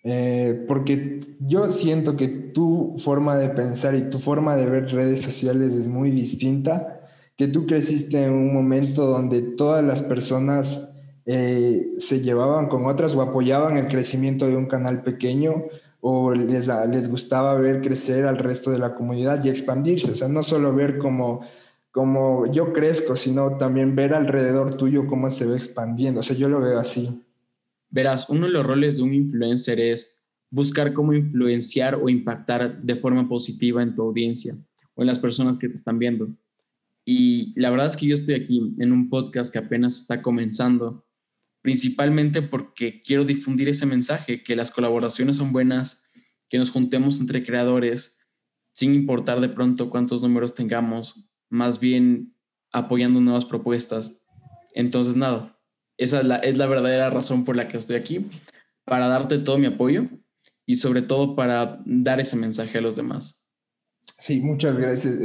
[0.04, 5.22] Eh, porque yo siento que tu forma de pensar y tu forma de ver redes
[5.22, 7.02] sociales es muy distinta,
[7.36, 10.90] que tú creciste en un momento donde todas las personas
[11.26, 15.66] eh, se llevaban con otras o apoyaban el crecimiento de un canal pequeño
[16.02, 20.28] o les, les gustaba ver crecer al resto de la comunidad y expandirse, o sea,
[20.28, 21.42] no solo ver como
[21.92, 26.20] como yo crezco, sino también ver alrededor tuyo cómo se va expandiendo.
[26.22, 27.24] O sea, yo lo veo así.
[27.90, 30.22] Verás, uno de los roles de un influencer es
[30.52, 34.56] buscar cómo influenciar o impactar de forma positiva en tu audiencia
[34.96, 36.30] o en las personas que te están viendo.
[37.06, 41.08] Y la verdad es que yo estoy aquí en un podcast que apenas está comenzando,
[41.62, 46.04] principalmente porque quiero difundir ese mensaje, que las colaboraciones son buenas,
[46.50, 48.20] que nos juntemos entre creadores,
[48.74, 52.36] sin importar de pronto cuántos números tengamos, más bien
[52.72, 54.26] apoyando nuevas propuestas.
[54.74, 55.59] Entonces, nada,
[56.00, 58.30] esa es la, verdadera razón por la que estoy aquí,
[58.86, 60.06] para darte todo mi apoyo
[60.66, 63.44] y sobre todo para dar ese mensaje a los demás.
[64.18, 65.16] Sí, muchas gracias.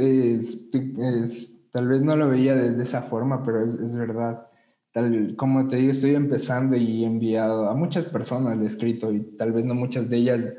[1.71, 4.47] tal vez no lo veía desde esa forma, pero es, es, verdad.
[4.91, 9.21] Tal, como te digo, estoy empezando y he enviado a muchas personas, he escrito y
[9.37, 10.49] tal vez no muchas de ellas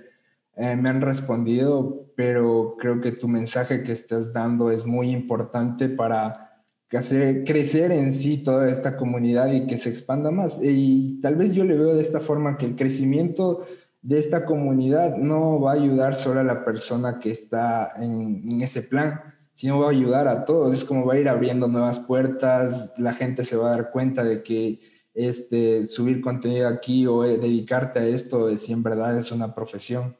[0.56, 5.90] eh, me han respondido, pero creo que tu mensaje que estás dando es muy importante
[5.90, 6.45] para
[6.92, 10.58] hacer crecer en sí toda esta comunidad y que se expanda más.
[10.62, 13.66] Y tal vez yo le veo de esta forma que el crecimiento
[14.02, 18.82] de esta comunidad no va a ayudar solo a la persona que está en, ese
[18.82, 19.20] plan,
[19.52, 20.74] sino va a ayudar a todos.
[20.74, 24.22] Es como va a ir abriendo nuevas puertas, la gente se va a dar cuenta
[24.22, 24.80] de que
[25.12, 30.16] este, subir contenido aquí o dedicarte a esto si en verdad es una profesión.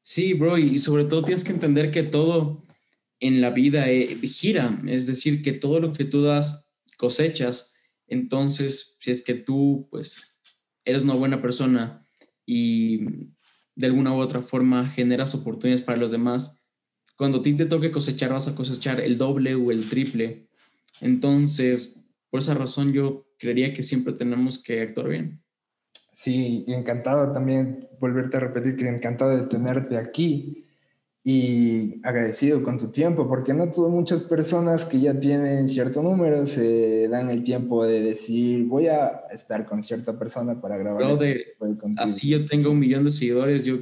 [0.00, 2.63] Sí, bro, y sobre todo tienes que entender que todo
[3.26, 7.74] en la vida eh, gira, es decir, que todo lo que tú das cosechas.
[8.06, 10.38] Entonces, si es que tú, pues,
[10.84, 12.06] eres una buena persona
[12.44, 13.30] y
[13.76, 16.66] de alguna u otra forma generas oportunidades para los demás,
[17.16, 20.50] cuando a ti te toque cosechar, vas a cosechar el doble o el triple.
[21.00, 25.42] Entonces, por esa razón, yo creería que siempre tenemos que actuar bien.
[26.12, 30.63] Sí, encantado también volverte a repetir que encantado de tenerte aquí
[31.26, 36.46] y agradecido con tu tiempo, porque no todas muchas personas que ya tienen cierto número
[36.46, 41.18] se dan el tiempo de decir voy a estar con cierta persona para grabar.
[41.96, 43.78] así yo tengo un millón de seguidores, yo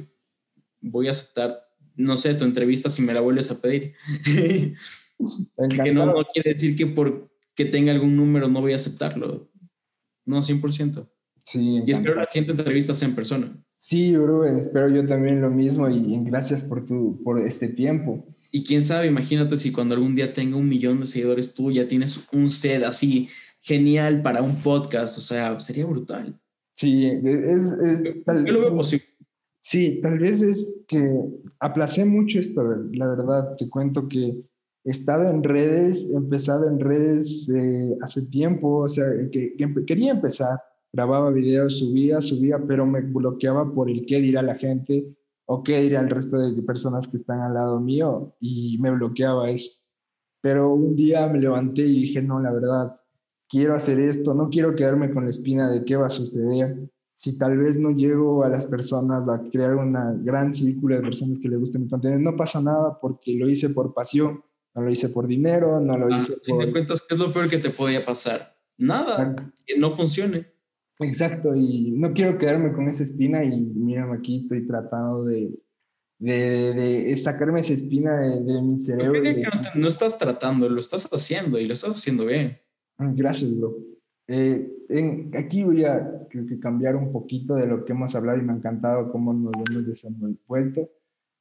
[0.79, 3.93] voy a aceptar, no sé, tu entrevista si me la vuelves a pedir.
[5.83, 9.51] que no, no quiere decir que por que tenga algún número no voy a aceptarlo.
[10.25, 11.09] No, 100%.
[11.43, 13.63] Sí, y espero la siguiente entrevista sea en persona.
[13.85, 18.25] Sí, bro, espero yo también lo mismo y gracias por, tu, por este tiempo.
[18.49, 21.85] Y quién sabe, imagínate si cuando algún día tenga un millón de seguidores tú ya
[21.85, 23.27] tienes un set así
[23.59, 26.39] genial para un podcast, o sea, sería brutal.
[26.77, 27.73] Sí, es...
[27.73, 29.05] es tal, yo lo veo posible.
[29.59, 31.19] Sí, tal vez es que
[31.59, 34.27] aplacé mucho esto, la verdad, te cuento que
[34.85, 39.85] he estado en redes, he empezado en redes eh, hace tiempo, o sea, que, que
[39.85, 40.57] quería empezar,
[40.93, 45.81] grababa videos, subía, subía, pero me bloqueaba por el qué dirá la gente o qué
[45.81, 49.71] dirá el resto de personas que están al lado mío y me bloqueaba eso.
[50.41, 52.99] Pero un día me levanté y dije, no, la verdad,
[53.49, 56.89] quiero hacer esto, no quiero quedarme con la espina de qué va a suceder.
[57.15, 61.39] Si tal vez no llego a las personas a crear una gran círculo de personas
[61.41, 64.43] que les guste mi contenido, no pasa nada porque lo hice por pasión,
[64.75, 66.65] no lo hice por dinero, no lo ah, hice por...
[66.65, 68.55] Te cuentas, ¿qué es lo peor que te podía pasar?
[68.77, 70.52] Nada, que no funcione.
[70.99, 75.51] Exacto, y no quiero quedarme con esa espina y mira, aquí estoy tratando de,
[76.19, 79.21] de, de sacarme esa espina de, mi cerebro.
[79.75, 82.57] no, estás tratando, lo estás haciendo y lo estás haciendo bien.
[82.97, 83.75] Mm, gracias, bro.
[84.27, 88.37] Eh, en, aquí voy a creo que cambiar un poquito de lo que hemos hablado
[88.39, 90.89] y me ha encantado cómo nos hemos desenvuelto.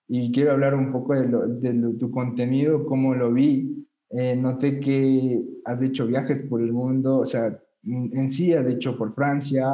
[0.08, 3.86] Y quiero hablar un poco de, lo, de tu contenido, cómo lo vi.
[4.10, 8.96] Eh, noté que has hecho viajes por el mundo, o sea, en sí, has hecho
[8.96, 9.66] por Francia,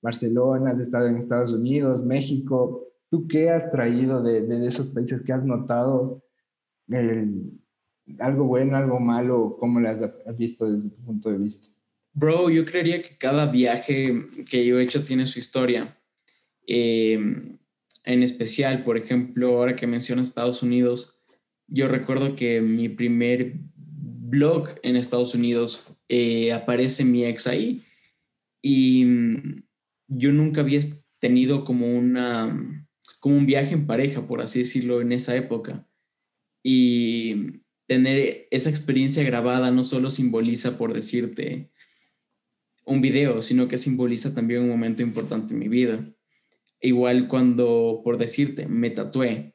[0.00, 2.86] Barcelona, has estado en Estados Unidos, México.
[3.10, 6.22] ¿Tú qué has traído de, de esos países que has notado?
[8.20, 10.00] algo bueno, algo malo, ¿cómo lo has
[10.36, 11.68] visto desde tu punto de vista?
[12.14, 15.98] Bro, yo creería que cada viaje que yo he hecho tiene su historia.
[16.66, 17.58] Em,
[18.04, 21.20] en especial, por ejemplo, ahora que mencionas Estados Unidos,
[21.66, 23.54] yo recuerdo que mi primer
[23.84, 27.84] blog en Estados Unidos eh, aparece mi ex ahí
[28.62, 29.62] y mm,
[30.08, 30.80] yo nunca había
[31.18, 32.86] tenido como una
[33.20, 35.86] como un viaje en pareja, por así decirlo, en esa época.
[36.62, 41.70] Y tener esa experiencia grabada no solo simboliza, por decirte,
[42.84, 46.08] un video, sino que simboliza también un momento importante en mi vida.
[46.80, 49.54] Igual cuando, por decirte, me tatué.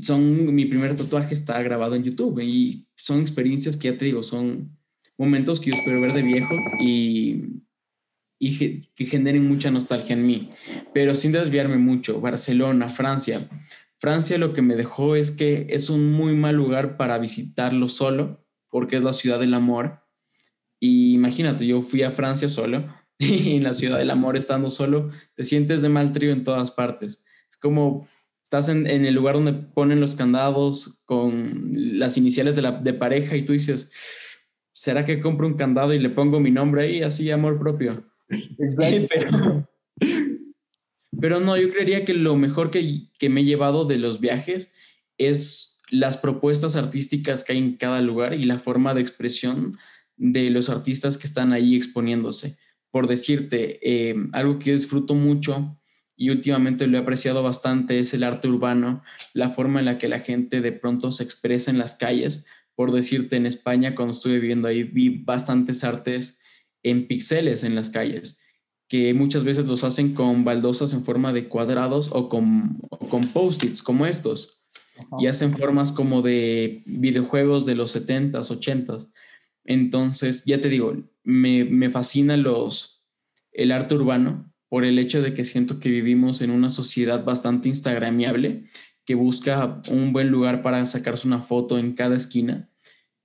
[0.00, 4.22] Son, mi primer tatuaje está grabado en YouTube y son experiencias que ya te digo,
[4.22, 4.78] son
[5.18, 7.62] momentos que yo espero ver de viejo y,
[8.38, 10.50] y que generen mucha nostalgia en mí.
[10.92, 13.48] Pero sin desviarme mucho, Barcelona, Francia.
[13.98, 18.44] Francia lo que me dejó es que es un muy mal lugar para visitarlo solo,
[18.68, 20.02] porque es la ciudad del amor.
[20.78, 22.86] Y imagínate, yo fui a Francia solo
[23.18, 26.70] y en la ciudad del amor estando solo, te sientes de mal trío en todas
[26.70, 27.24] partes.
[27.48, 28.06] Es como
[28.42, 33.36] estás en, el lugar donde ponen los candados con las iniciales de, la, de pareja
[33.36, 33.90] y tú dices,
[34.74, 37.02] ¿será que compro un candado y le pongo mi nombre ahí?
[37.02, 38.04] Así, amor propio.
[38.58, 39.66] Exacto.
[41.20, 44.20] Pero, pero no, yo creería que lo mejor que, que me he llevado de los
[44.20, 44.74] viajes
[45.16, 49.70] es las propuestas artísticas que hay en cada lugar y la forma de expresión
[50.16, 52.58] de los artistas que están ahí exponiéndose.
[52.90, 55.78] Por decirte, eh, algo que yo disfruto mucho
[56.16, 59.02] y últimamente lo he apreciado bastante es el arte urbano,
[59.32, 62.46] la forma en la que la gente de pronto se expresa en las calles.
[62.74, 66.40] Por decirte, en España, cuando estuve viviendo ahí, vi bastantes artes
[66.82, 68.40] en píxeles en las calles,
[68.88, 73.82] que muchas veces los hacen con baldosas en forma de cuadrados o con, con post-its
[73.82, 74.62] como estos.
[75.18, 79.12] Y hacen formas como de videojuegos de los 70s, 80s.
[79.64, 83.04] Entonces, ya te digo, me, me fascina los,
[83.52, 87.68] el arte urbano por el hecho de que siento que vivimos en una sociedad bastante
[87.68, 88.64] instagramiable
[89.04, 92.70] que busca un buen lugar para sacarse una foto en cada esquina.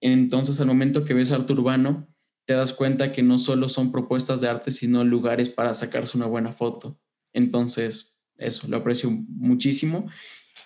[0.02, 2.08] Entonces, al momento que ves arte urbano,
[2.46, 6.26] te das cuenta que no solo son propuestas de arte, sino lugares para sacarse una
[6.26, 7.00] buena foto.
[7.34, 10.10] Entonces, eso, lo aprecio muchísimo.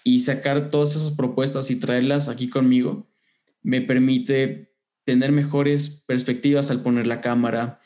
[0.04, 3.10] Y sacar todas esas propuestas y traerlas aquí conmigo
[3.62, 4.74] me permite
[5.06, 7.80] tener mejores perspectivas al poner la cámara,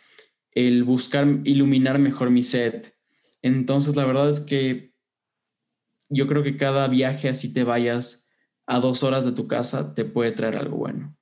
[0.51, 2.95] el buscar iluminar mejor mi set.
[3.41, 4.93] Entonces, la verdad es que
[6.09, 8.29] yo creo que cada viaje, así te vayas
[8.65, 11.17] a dos horas de tu casa, te puede traer algo bueno.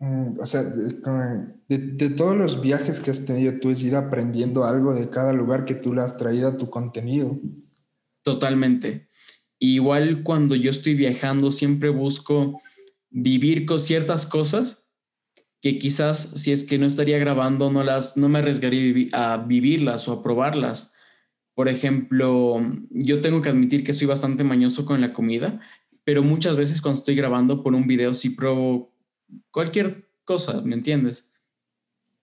[0.00, 4.94] Mm, o sea, de, todos los viajes que has tenido, tú has ido aprendiendo algo
[4.94, 7.38] de cada lugar que tú le has traído a tu contenido.
[8.22, 9.08] Totalmente.
[9.58, 12.60] Igual cuando yo estoy viajando, siempre busco
[13.10, 14.90] vivir con ciertas cosas
[15.60, 20.08] que quizás si es que no estaría grabando, no, las, no me arriesgaría a vivirlas
[20.08, 20.94] o a probarlas.
[21.60, 22.58] Por ejemplo,
[22.88, 25.60] yo tengo que admitir que soy bastante mañoso con la comida,
[26.04, 28.96] pero muchas veces cuando estoy grabando por un video sí pruebo
[29.50, 31.34] cualquier cosa, ¿me entiendes?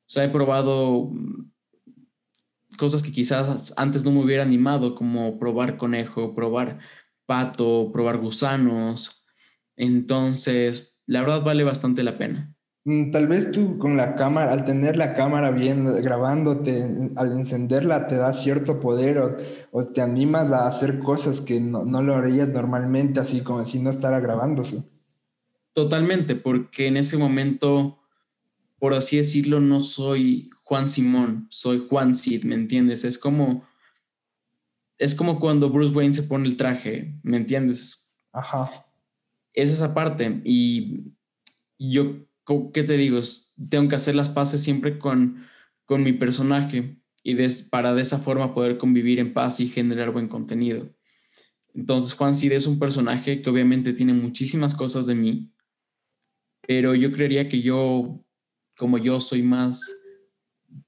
[0.07, 1.11] O sea, he probado
[2.79, 6.79] cosas que quizás antes no me hubiera animado, como probar conejo, probar
[7.27, 9.23] pato, probar gusanos.
[9.75, 12.56] Entonces, la verdad vale bastante la pena.
[12.87, 18.07] Mm, tal vez tú con la cámara, al tener la cámara bien grabándote, al encenderla
[18.07, 19.17] te da cierto poder
[19.71, 23.79] o, te animas a hacer cosas que no, no, lo harías normalmente, así como si
[23.79, 24.85] no estará grabándose.
[25.73, 27.99] Totalmente, porque en ese momento,
[28.79, 33.03] por así decirlo, no soy Juan Simón, soy Juan Sid, ¿me entiendes?
[33.03, 33.67] Es como,
[34.97, 38.09] es como cuando Bruce Wayne se pone el traje, ¿me entiendes?
[38.31, 38.71] Ajá.
[39.51, 40.41] Es esa parte.
[40.45, 41.13] Y
[41.77, 42.26] yo,
[42.73, 43.19] ¿qué te digo?
[43.69, 45.45] Tengo que hacer las paces siempre con,
[45.85, 47.35] con mi personaje y
[47.69, 50.89] para de esa forma poder convivir en paz y generar buen contenido.
[51.73, 55.51] Entonces, Juan Sid es un personaje que obviamente tiene muchísimas cosas de mí,
[56.65, 58.25] pero yo creería que yo,
[58.77, 59.81] como yo soy más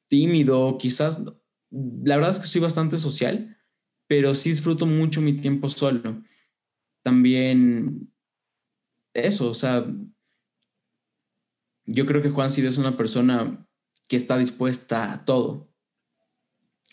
[0.08, 1.24] tímido, quizás,
[1.70, 3.58] la verdad es que soy bastante social,
[4.08, 6.24] pero sí disfruto mucho mi tiempo solo.
[7.04, 8.12] También
[9.14, 9.86] eso, o sea,
[11.90, 13.66] yo creo que Juan Cid es una persona
[14.08, 15.64] que está dispuesta a todo.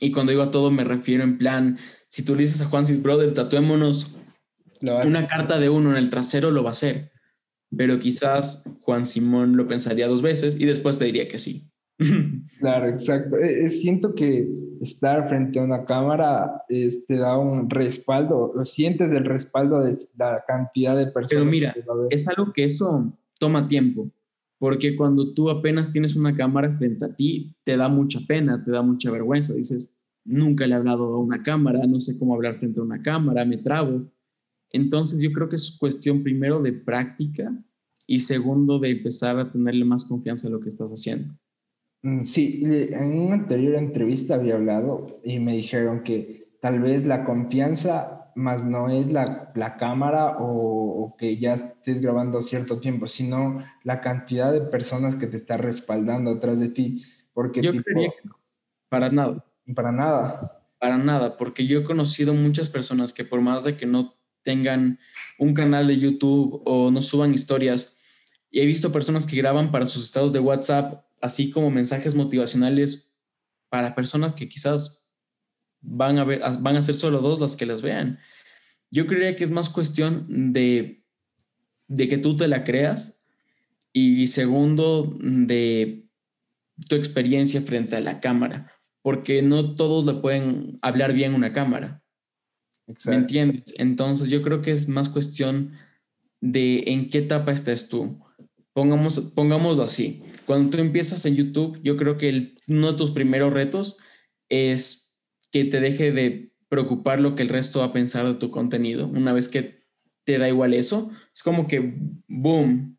[0.00, 1.78] Y cuando digo a todo me refiero en plan,
[2.08, 4.14] si tú le dices a Juan Cid, brother, tatuémonos
[4.80, 7.10] una carta de uno en el trasero, lo va a hacer
[7.74, 11.70] pero quizás Juan Simón lo pensaría dos veces y después te diría que sí.
[12.58, 13.36] Claro, exacto.
[13.36, 14.48] Eh, eh, siento que
[14.80, 20.42] estar frente a una cámara te da un respaldo, lo sientes el respaldo de la
[20.48, 21.30] cantidad de personas.
[21.30, 21.76] Pero mira,
[22.08, 24.10] es algo que eso toma tiempo,
[24.58, 28.70] porque cuando tú apenas tienes una cámara frente a ti, te da mucha pena, te
[28.70, 32.58] da mucha vergüenza, dices, nunca le he hablado a una cámara, no sé cómo hablar
[32.58, 34.10] frente a una cámara, me trabo.
[34.70, 37.52] Entonces yo creo que es cuestión primero de práctica
[38.06, 41.34] y segundo de empezar a tenerle más confianza a lo que estás haciendo.
[42.02, 47.24] Mm, sí, en una anterior entrevista había hablado y me dijeron que tal vez la
[47.24, 53.64] confianza más no es la, la cámara o, que ya estés grabando cierto tiempo, sino
[53.82, 57.04] la cantidad de personas que te está respaldando atrás de ti.
[57.32, 58.38] Porque yo creería que no,
[58.90, 59.44] para nada.
[59.74, 60.62] Para nada.
[60.78, 64.98] Para nada, porque yo he conocido muchas personas que por más de que no tengan
[65.38, 67.98] un canal de YouTube o no suban historias,
[68.50, 73.14] y he visto personas que graban para sus estados de WhatsApp, así como mensajes motivacionales
[73.70, 75.05] para personas que quizás
[75.80, 78.18] van a, ver, van a ser solo dos las que las vean.
[78.90, 81.02] Yo creería que es más cuestión de,
[81.88, 83.22] de que tú te la creas
[83.92, 86.06] y segundo, de
[86.88, 88.70] tu experiencia frente a la cámara,
[89.02, 92.02] porque no todos le pueden hablar bien una cámara.
[93.06, 93.74] ¿Me entiendes?
[93.78, 95.72] Entonces yo creo que es más cuestión
[96.40, 98.22] de en qué etapa estás tú.
[98.72, 100.22] Pongamos, pongámoslo así.
[100.44, 103.98] Cuando tú empiezas en YouTube, yo creo que uno de tus primeros retos
[104.48, 105.05] es
[105.50, 109.06] que te deje de preocupar lo que el resto va a pensar de tu contenido.
[109.06, 109.84] Una vez que
[110.24, 111.94] te da igual eso, es como que
[112.26, 112.98] boom.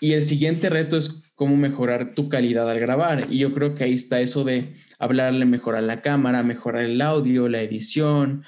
[0.00, 3.28] Y el siguiente reto es cómo mejorar tu calidad al grabar.
[3.30, 7.00] Y yo creo que ahí está eso de hablarle mejor a la cámara, mejorar el
[7.00, 8.44] audio, la edición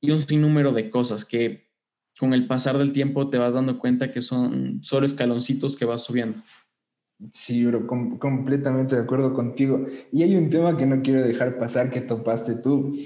[0.00, 1.70] y un sinnúmero de cosas que
[2.18, 6.04] con el pasar del tiempo te vas dando cuenta que son solo escaloncitos que vas
[6.04, 6.38] subiendo.
[7.32, 9.86] Sí, bro, completamente de acuerdo contigo.
[10.12, 12.96] Y hay un tema que no quiero dejar pasar que topaste tú,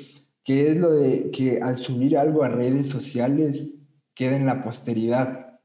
[0.44, 3.74] que es lo de que al subir algo a redes sociales
[4.14, 5.58] queda en la posteridad,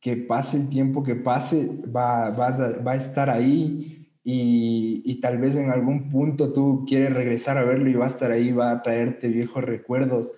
[0.00, 5.56] que pase el tiempo que pase, va, va a estar ahí y, y, tal vez
[5.56, 8.82] en algún punto tú quieres regresar a verlo y va a estar ahí, va a
[8.82, 10.32] traerte viejos recuerdos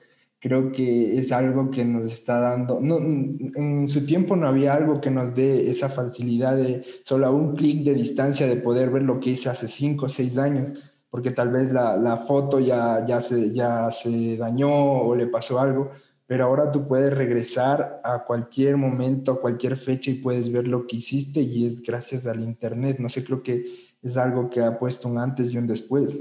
[0.45, 5.01] creo que es algo que nos está dando, no, en su tiempo no había algo
[5.01, 9.05] que nos dé esa facilidad de solo a un clic de distancia de poder ver
[9.05, 10.74] lo que hice hace cinco o seis años,
[11.09, 15.59] porque tal vez la, la, foto ya, ya, se, ya se dañó o le pasó
[15.61, 15.92] algo,
[16.26, 20.86] pero ahora tú puedes regresar a cualquier momento, a cualquier fecha y puedes ver lo
[20.86, 22.99] que hiciste y es gracias al Internet.
[22.99, 23.64] No sé, creo que
[24.03, 26.20] es algo que ha puesto un antes y un después.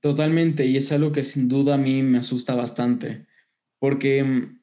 [0.00, 3.26] Totalmente, y es algo que sin duda a mí me asusta bastante,
[3.78, 4.60] porque mm,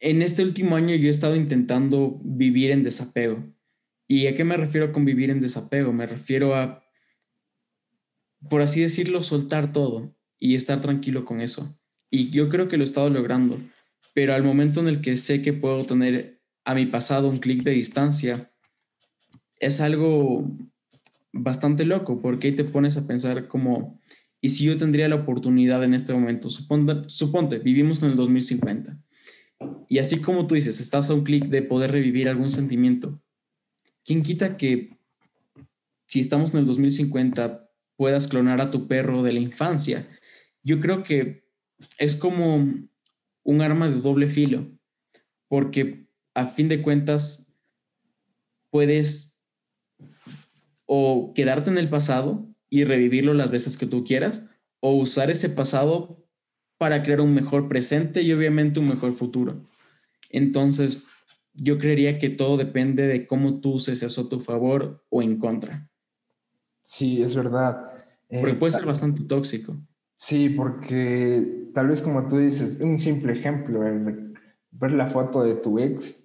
[0.00, 3.44] en este último año yo he estado intentando vivir en desapego.
[4.08, 5.92] ¿Y a qué me refiero con vivir en desapego?
[5.92, 6.84] Me refiero a,
[8.48, 11.78] por así decirlo, soltar todo y estar tranquilo con eso.
[12.10, 13.60] Y yo creo que lo he estado logrando,
[14.14, 17.62] pero al momento en el que sé que puedo tener a mi pasado un clic
[17.62, 18.52] de distancia,
[19.60, 20.50] es algo
[21.32, 24.00] bastante loco, porque ahí te pones a pensar como,
[24.40, 26.50] ¿y si yo tendría la oportunidad en este momento?
[26.50, 28.98] Suponte, suponte vivimos en el 2050.
[29.88, 33.20] Y así como tú dices, estás a un clic de poder revivir algún sentimiento.
[34.04, 34.98] ¿Quién quita que
[36.06, 40.08] si estamos en el 2050 puedas clonar a tu perro de la infancia?
[40.62, 41.44] Yo creo que
[41.98, 42.56] es como
[43.44, 44.70] un arma de doble filo,
[45.48, 47.54] porque a fin de cuentas
[48.70, 49.31] puedes
[50.86, 54.48] o quedarte en el pasado y revivirlo las veces que tú quieras,
[54.80, 56.26] o usar ese pasado
[56.78, 59.62] para crear un mejor presente y obviamente un mejor futuro.
[60.30, 61.04] Entonces,
[61.54, 65.38] yo creería que todo depende de cómo tú uses eso a tu favor o en
[65.38, 65.88] contra.
[66.84, 67.90] Sí, es verdad.
[68.28, 69.76] Porque puede ser bastante tóxico.
[70.16, 75.78] Sí, porque tal vez como tú dices, un simple ejemplo, ver la foto de tu
[75.78, 76.21] ex,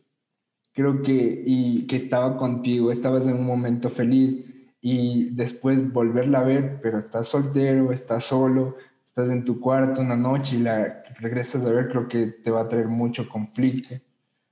[0.77, 4.45] creo que, y que estaba contigo, estabas en un momento feliz,
[4.79, 10.15] y después volverla a ver, pero estás soltero, estás solo, estás en tu cuarto una
[10.15, 13.95] noche y la regresas a ver, creo que te va a traer mucho conflicto.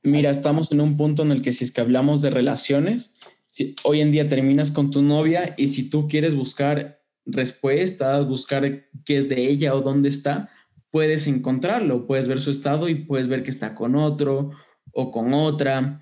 [0.01, 3.17] Mira, estamos en un punto en el que si es que hablamos de relaciones,
[3.49, 8.87] si hoy en día terminas con tu novia y si tú quieres buscar respuestas, buscar
[9.05, 10.49] qué es de ella o dónde está,
[10.89, 14.49] puedes encontrarlo, puedes ver su estado y puedes ver que está con otro
[14.91, 16.01] o con otra,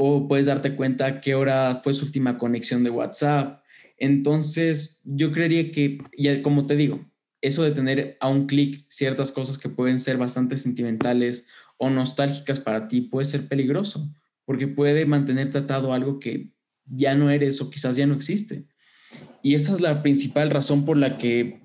[0.00, 3.64] o puedes darte cuenta qué hora fue su última conexión de WhatsApp,
[3.98, 7.04] entonces, yo creería que, ya como te digo,
[7.40, 12.60] eso de tener a un clic ciertas cosas que pueden ser bastante sentimentales o nostálgicas
[12.60, 14.08] para ti puede ser peligroso,
[14.44, 16.52] porque puede mantener tratado algo que
[16.86, 18.66] ya no eres o quizás ya no existe.
[19.42, 21.60] Y esa es la principal razón por la que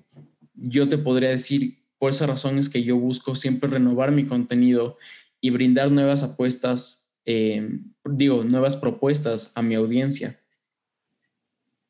[0.54, 4.98] yo te podría decir, por esa razón es que yo busco siempre renovar mi contenido
[5.40, 7.68] y brindar nuevas apuestas, eh,
[8.04, 10.38] digo, nuevas propuestas a mi audiencia.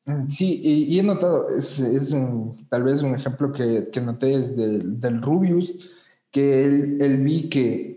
[0.05, 2.15] Mm, sí, y, he notado, es, es
[2.69, 5.73] tal vez un ejemplo que, que noté es del, del Rubius,
[6.31, 7.95] que él, él vi que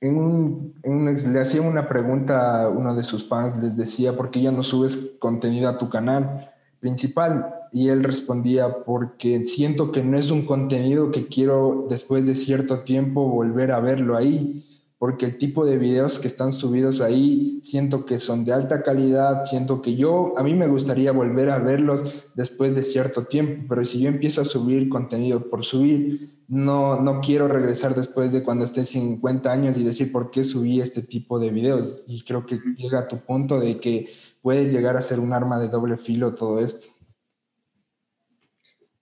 [0.00, 4.30] en un, en le hacía una pregunta a uno de sus fans, les decía, ¿por
[4.30, 7.54] qué ya no subes contenido a tu canal principal?
[7.72, 12.80] Y él respondía, porque siento que no es un contenido que quiero después de cierto
[12.80, 14.64] tiempo volver a verlo ahí
[14.98, 19.44] porque el tipo de videos que están subidos ahí siento que son de alta calidad,
[19.44, 23.84] siento que yo, a mí me gustaría volver a verlos después de cierto tiempo, pero
[23.84, 28.64] si yo empiezo a subir contenido por subir, no, no quiero regresar después de cuando
[28.64, 32.04] esté 50 años y decir por qué subí este tipo de videos.
[32.08, 34.08] Y creo que llega a tu punto de que
[34.42, 36.88] puede llegar a ser un arma de doble filo todo esto.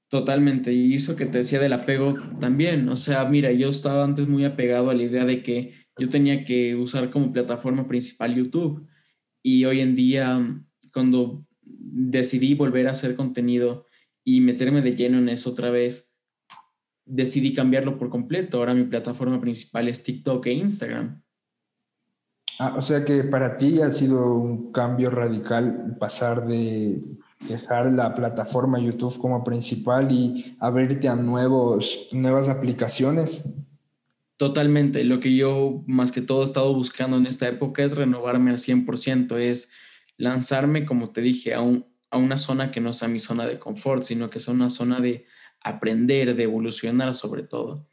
[0.09, 4.29] Totalmente, y eso que te decía del apego también, o sea, mira, yo estaba antes
[4.29, 8.87] muy apegado a la idea de que yo tenía que usar como plataforma principal YouTube
[9.43, 13.87] y hoy en día cuando decidí volver a hacer contenido
[14.25, 16.15] y meterme de lleno en eso otra vez,
[17.05, 18.59] decidí cambiarlo por completo.
[18.59, 21.23] Ahora mi plataforma principal es TikTok e Instagram.
[22.59, 27.03] Ah, o sea que para ti ha sido un cambio radical pasar de
[27.47, 33.45] dejar la plataforma YouTube como principal y abrirte a nuevos, nuevas aplicaciones.
[34.37, 35.03] Totalmente.
[35.05, 38.59] Lo que yo más que todo he estado buscando en esta época es renovarme al
[38.59, 39.71] 100%, es
[40.19, 44.31] lanzarme, como te dije, a, una zona que no sea mi zona de confort, sino
[44.31, 45.27] que sea una zona de
[45.61, 47.87] aprender, de evolucionar sobre todo.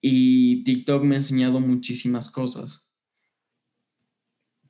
[0.00, 2.90] Y TikTok me ha enseñado muchísimas cosas.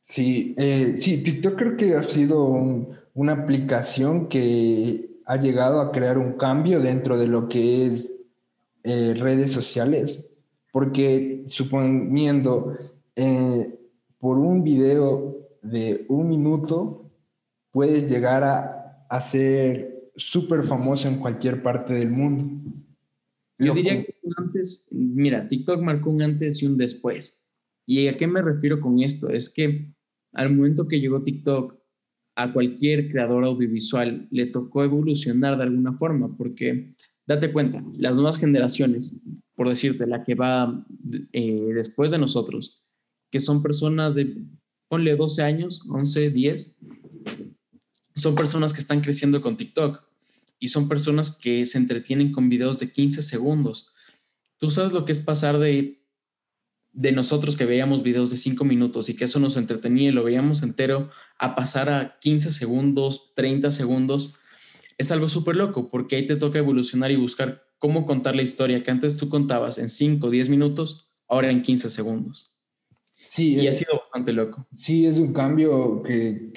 [0.03, 5.93] Sí, eh, sí, TikTok creo que ha sido un, una aplicación que ha llegado a
[5.93, 8.13] crear un cambio dentro de lo que es
[8.85, 10.31] eh, redes sociales,
[10.73, 12.77] porque suponiendo
[13.16, 13.79] eh,
[14.19, 17.11] por un video de un minuto
[17.71, 22.45] puedes llegar a, a ser súper famoso en cualquier parte del mundo.
[23.59, 27.45] Yo diría que antes, mira, TikTok marcó un antes y un después.
[27.87, 29.31] ¿Y a qué me refiero con esto?
[29.31, 29.93] Es que
[30.33, 31.79] al momento que llegó TikTok,
[32.37, 36.95] a cualquier creador audiovisual le tocó evolucionar de alguna forma, porque
[37.29, 39.22] date cuenta, las nuevas generaciones,
[39.55, 40.85] por decirte, la que va
[41.33, 42.83] eh, después de nosotros,
[43.31, 44.43] que son personas de,
[44.89, 46.79] ponle 12 años, 11, 10,
[48.16, 50.03] son personas que están creciendo con TikTok
[50.59, 53.93] y son personas que se entretienen con videos de 15 segundos.
[54.57, 55.99] Tú sabes lo que es pasar de
[56.99, 60.24] de nosotros que veíamos videos de 5 minutos y que eso nos entretenía y lo
[60.24, 64.35] veíamos entero, a pasar a 15 segundos, 30 segundos,
[64.99, 68.83] es algo súper loco, porque ahí te toca evolucionar y buscar cómo contar la historia
[68.83, 72.55] que antes tú contabas en 5 o 10 minutos, ahora en 15 segundos.
[73.27, 74.67] Sí, y ha sido bastante loco.
[74.75, 76.51] Sí, es un cambio que,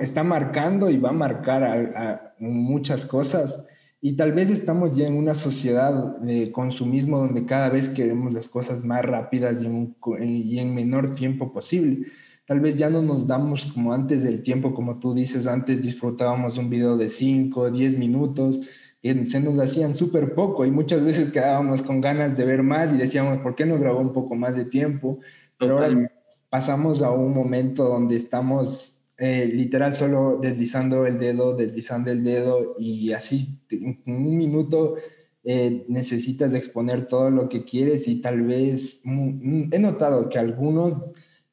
[0.00, 3.66] está marcando y va a marcar a muchas cosas
[4.06, 8.50] y tal vez estamos ya en una sociedad de consumismo donde cada vez queremos las
[8.50, 12.08] cosas más rápidas y en, y en menor tiempo posible.
[12.46, 16.58] Tal vez ya no nos damos como antes del tiempo, como tú dices, antes disfrutábamos
[16.58, 18.60] un video de 5, 10 minutos,
[19.04, 22.92] y se nos hacían súper poco y muchas veces quedábamos con ganas de ver más
[22.92, 25.18] y decíamos, ¿por qué no grabó un poco más de tiempo?
[25.58, 26.10] Pero ahora
[26.48, 32.76] pasamos a un momento donde estamos eh, literal solo deslizando el dedo, deslizando el dedo
[32.78, 34.96] y así, en un minuto
[35.44, 40.96] eh, necesitas exponer todo lo que quieres y tal vez he notado que algunos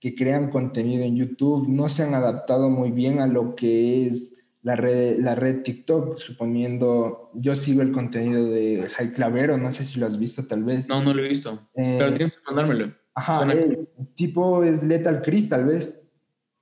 [0.02, 4.34] que crean contenido en YouTube no se han adaptado muy bien a lo que es
[4.64, 9.86] la red, la red TikTok, suponiendo, yo sigo el contenido de Jai Clavero, no sé
[9.86, 10.90] si lo has visto tal vez.
[10.90, 12.94] No, no lo he visto, eh, pero tienes que mandármelo.
[13.14, 13.48] Ajá,
[14.16, 16.00] tipo es Lethal Chris tal vez.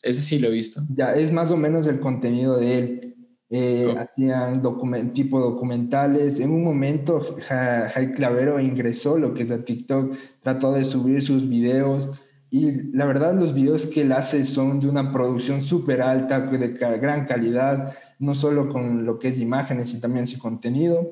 [0.01, 0.81] Ese sí lo he visto.
[0.93, 3.15] Ya, es más o menos el contenido de él.
[3.49, 6.39] Eh, hacían document, tipo documentales.
[6.39, 11.47] En un momento, Jai Clavero ingresó lo que es a TikTok, trató de subir sus
[11.47, 12.09] videos
[12.51, 16.69] y la verdad los videos que él hace son de una producción súper alta, de
[16.69, 21.11] gran calidad, no solo con lo que es imágenes, sino también su contenido,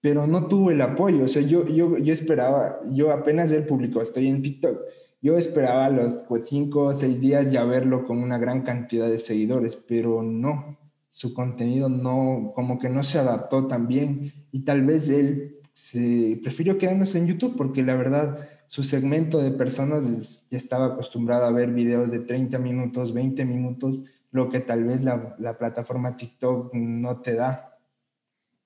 [0.00, 1.24] pero no tuvo el apoyo.
[1.24, 4.80] O sea, yo, yo, yo esperaba, yo apenas él publicó, estoy en TikTok,
[5.20, 9.76] yo esperaba los cinco o seis días ya verlo con una gran cantidad de seguidores,
[9.76, 10.78] pero no,
[11.10, 14.32] su contenido no, como que no se adaptó tan bien.
[14.52, 19.50] Y tal vez él se prefirió quedándose en YouTube porque la verdad su segmento de
[19.50, 24.00] personas ya estaba acostumbrado a ver videos de 30 minutos, 20 minutos,
[24.30, 27.78] lo que tal vez la, la plataforma TikTok no te da.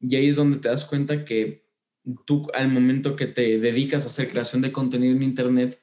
[0.01, 1.67] Y ahí es donde te das cuenta que
[2.25, 5.83] tú al momento que te dedicas a hacer creación de contenido en Internet,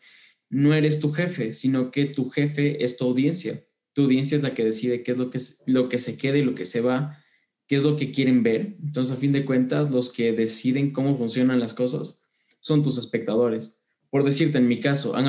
[0.50, 3.66] no eres tu jefe, sino que tu jefe es tu audiencia.
[3.92, 6.46] Tu audiencia es la que decide qué es lo que, lo que se queda y
[6.46, 7.22] lo que se va,
[7.68, 8.78] qué es lo que quieren ver.
[8.82, 12.22] Entonces, a fin de cuentas, los que deciden cómo funcionan las cosas
[12.62, 13.83] son tus espectadores.
[14.14, 15.26] Por decirte, en mi caso, han,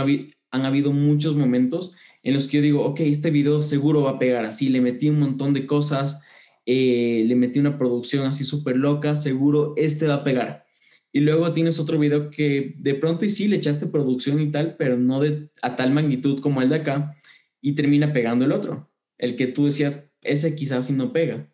[0.51, 4.19] han habido muchos momentos en los que yo digo, ok, este video seguro va a
[4.19, 6.21] pegar así, le metí un montón de cosas,
[6.67, 10.67] eh, le metí una producción así súper loca, seguro este va a pegar.
[11.13, 14.77] Y luego tienes otro video que de pronto y sí le echaste producción y tal,
[14.77, 17.17] pero no de, a tal magnitud como el de acá,
[17.63, 18.93] y termina pegando el otro.
[19.17, 21.51] El que tú decías, ese quizás sí no pega.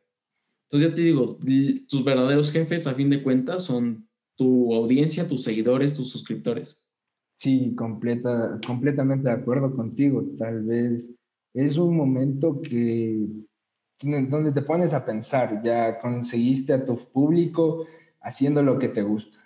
[0.64, 1.38] Entonces ya te digo,
[1.88, 6.89] tus verdaderos jefes a fin de cuentas son tu audiencia, tus seguidores, tus suscriptores.
[7.40, 10.22] Sí, completa, completamente de acuerdo contigo.
[10.38, 11.10] Tal vez
[11.54, 13.26] es un momento que
[14.02, 17.86] donde te pones a pensar, ya conseguiste a tu público
[18.20, 19.38] haciendo lo que te gusta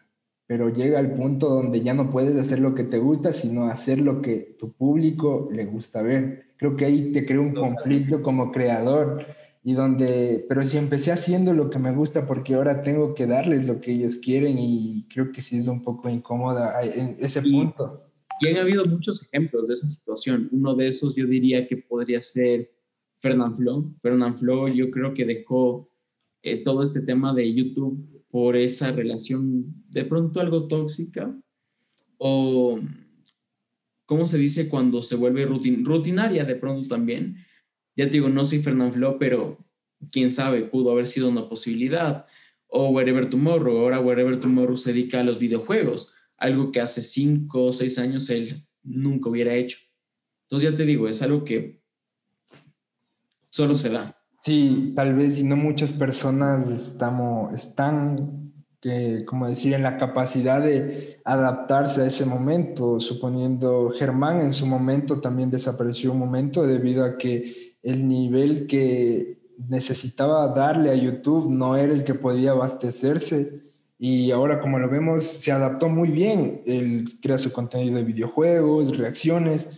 [0.47, 3.99] pero llega al punto donde ya no puedes hacer lo que te gusta, sino hacer
[3.99, 6.55] lo que tu público le gusta ver.
[6.57, 9.25] Creo que ahí te crea un conflicto como creador
[9.67, 13.65] y donde, pero si empecé haciendo lo que me gusta porque ahora tengo que darles
[13.65, 18.11] lo que ellos quieren y creo que sí es un poco incómoda en ese punto.
[18.41, 20.51] Y han habido muchos ejemplos de esa situación.
[20.53, 22.71] Uno de esos yo diría que podría ser
[23.21, 23.91] Fernand Flo.
[24.03, 25.89] Fernand Flo yo creo que dejó
[26.43, 31.35] eh, todo este tema de YouTube por esa relación de pronto algo tóxica
[32.19, 32.81] o,
[34.05, 37.39] ¿cómo se dice cuando se vuelve rutinaria de pronto también?
[37.97, 39.59] Ya te digo, no soy Fernand Flo, pero
[40.11, 42.27] quién sabe, pudo haber sido una posibilidad.
[42.67, 47.67] O Wherever Tomorrow, ahora Wherever Tomorrow se dedica a los videojuegos, algo que hace cinco
[47.67, 49.79] o seis años él nunca hubiera hecho.
[50.43, 51.81] Entonces ya te digo, es algo que
[53.51, 54.17] solo se da.
[54.41, 60.61] Sí, tal vez, y no muchas personas estamos, están, eh, como decir, en la capacidad
[60.61, 67.05] de adaptarse a ese momento, suponiendo Germán en su momento también desapareció un momento debido
[67.05, 73.63] a que el nivel que necesitaba darle a YouTube no era el que podía abastecerse.
[73.99, 78.97] Y ahora como lo vemos se adaptó muy bien, él crea su contenido de videojuegos,
[78.97, 79.69] reacciones,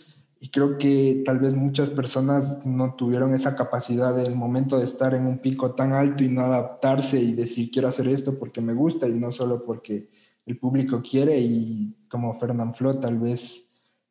[0.40, 4.84] y creo que tal vez muchas personas no tuvieron esa capacidad en el momento de
[4.84, 8.60] estar en un pico tan alto y no adaptarse y decir quiero hacer esto porque
[8.60, 10.08] me gusta y no solo porque
[10.44, 13.65] el público quiere y como Fernand Flo tal vez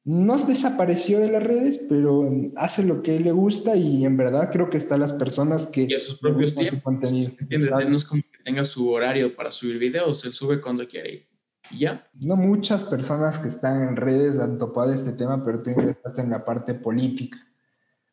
[0.06, 4.70] no desapareció de las redes, pero hace lo que le gusta y en verdad creo
[4.70, 5.88] que están las personas que...
[5.89, 6.84] Y a sus propios tiempos.
[6.84, 7.32] Contenido.
[7.89, 11.28] No es como que tenga su horario para subir videos, él sube cuando quiere
[11.76, 12.08] ya.
[12.14, 16.30] No muchas personas que están en redes han topado este tema, pero tú ingresaste en
[16.30, 17.38] la parte política.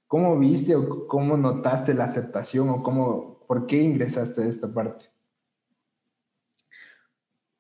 [0.07, 5.07] ¿Cómo viste o cómo notaste la aceptación o cómo, por qué ingresaste a esta parte?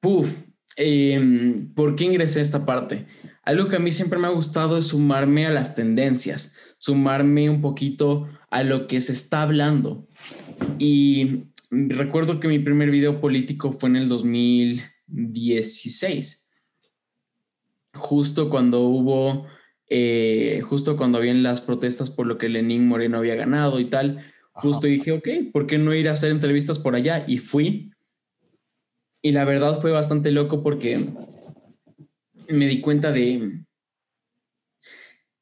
[0.01, 0.39] Puf,
[0.77, 3.07] em, ¿por qué ingresé a esta parte?
[3.45, 7.61] Algo que a mí siempre me ha gustado es sumarme a las tendencias, sumarme un
[7.61, 10.07] poquito a lo que se está hablando.
[10.79, 16.49] Y recuerdo que mi primer video político fue en el 2000, 16.
[17.95, 19.47] Justo cuando hubo,
[19.89, 24.25] eh, justo cuando habían las protestas por lo que Lenín Moreno había ganado y tal,
[24.53, 27.25] justo dije, ok, ¿por qué no ir a hacer entrevistas por allá?
[27.27, 27.91] Y fui.
[29.21, 31.13] Y la verdad fue bastante loco porque
[32.53, 33.65] me di cuenta de,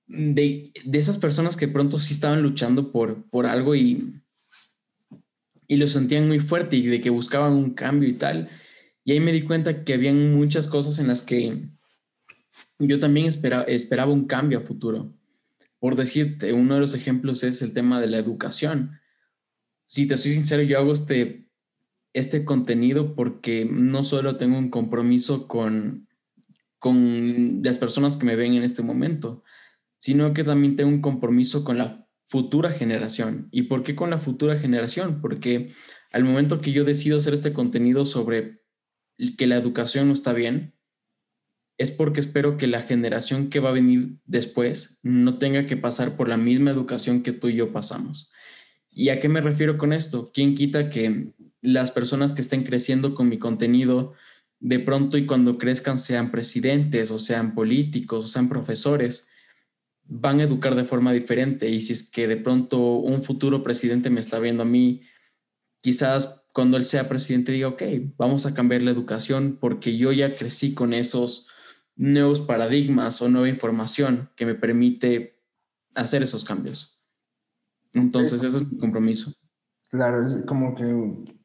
[0.06, 4.14] de, esas personas que pronto sí estaban luchando por, por algo y,
[5.68, 8.48] y lo sentían muy fuerte y de que buscaban un cambio y tal.
[9.04, 11.68] Y ahí me di cuenta que habían muchas cosas en las que
[12.78, 15.12] yo también esperaba un cambio a futuro.
[15.78, 18.98] Por decirte, uno de los ejemplos es el tema de la educación.
[19.86, 21.46] Si te soy sincero, yo hago este,
[22.12, 26.08] este contenido porque no solo tengo un compromiso con,
[26.81, 29.45] con las personas que me ven en este momento,
[29.99, 33.49] sino que también tengo un compromiso con la futura generación.
[33.53, 35.20] ¿Y por qué con la futura generación?
[35.20, 35.72] Porque
[36.11, 38.62] al momento que yo decido hacer este contenido sobre
[39.37, 40.74] que la educación no está bien,
[41.76, 46.16] es porque espero que la generación que va a venir después no tenga que pasar
[46.16, 48.31] por la misma educación que tú y yo pasamos.
[48.91, 50.31] ¿Y a qué me refiero con esto?
[50.33, 54.14] ¿Quién quita que las personas que estén creciendo con mi contenido
[54.61, 59.30] de pronto y cuando crezcan sean presidentes o sean políticos o sean profesores?
[60.12, 64.11] van a educar de forma diferente y si es que de pronto un futuro presidente
[64.11, 65.02] me está viendo a mí,
[65.80, 67.82] quizás cuando él sea presidente diga, ok,
[68.18, 71.46] vamos a cambiar la educación porque yo ya crecí con esos
[71.94, 75.38] nuevos paradigmas o nueva información que me permite
[75.94, 77.00] hacer esos cambios.
[77.92, 79.32] Entonces, ese es mi compromiso.
[79.90, 81.36] Claro, es como que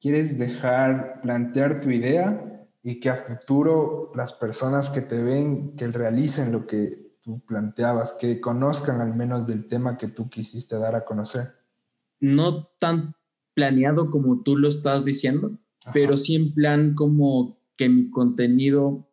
[0.00, 5.88] quieres dejar, plantear tu idea y que a futuro las personas que te ven, que
[5.88, 10.94] realicen lo que tú planteabas, que conozcan al menos del tema que tú quisiste dar
[10.94, 11.54] a conocer.
[12.20, 13.14] No tan
[13.54, 15.58] planeado como tú lo estás diciendo,
[15.92, 19.08] pero sí en plan como que mi contenido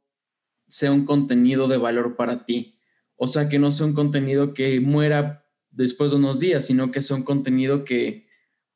[0.67, 2.79] sea un contenido de valor para ti.
[3.15, 7.01] O sea, que no sea un contenido que muera después de unos días, sino que
[7.01, 8.27] sea un contenido que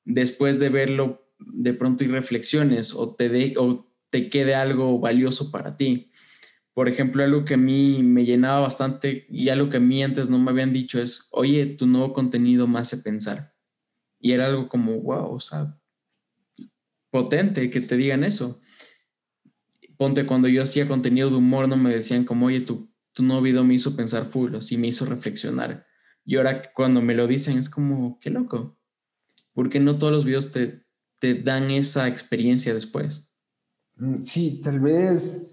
[0.05, 5.51] después de verlo de pronto y reflexiones o te, de, o te quede algo valioso
[5.51, 6.11] para ti.
[6.73, 10.29] Por ejemplo, algo que a mí me llenaba bastante y algo que a mí antes
[10.29, 13.53] no me habían dicho es, oye, tu nuevo contenido me hace pensar.
[14.19, 15.77] Y era algo como, wow, o sea,
[17.09, 18.61] potente que te digan eso.
[19.97, 23.41] Ponte, cuando yo hacía contenido de humor, no me decían como, oye, tu, tu nuevo
[23.41, 25.85] video me hizo pensar full, así me hizo reflexionar.
[26.23, 28.79] Y ahora cuando me lo dicen es como, qué loco.
[29.53, 30.85] Porque no todos los videos te,
[31.19, 33.28] te dan esa experiencia después.
[33.99, 35.45] Mm, sí, tal vez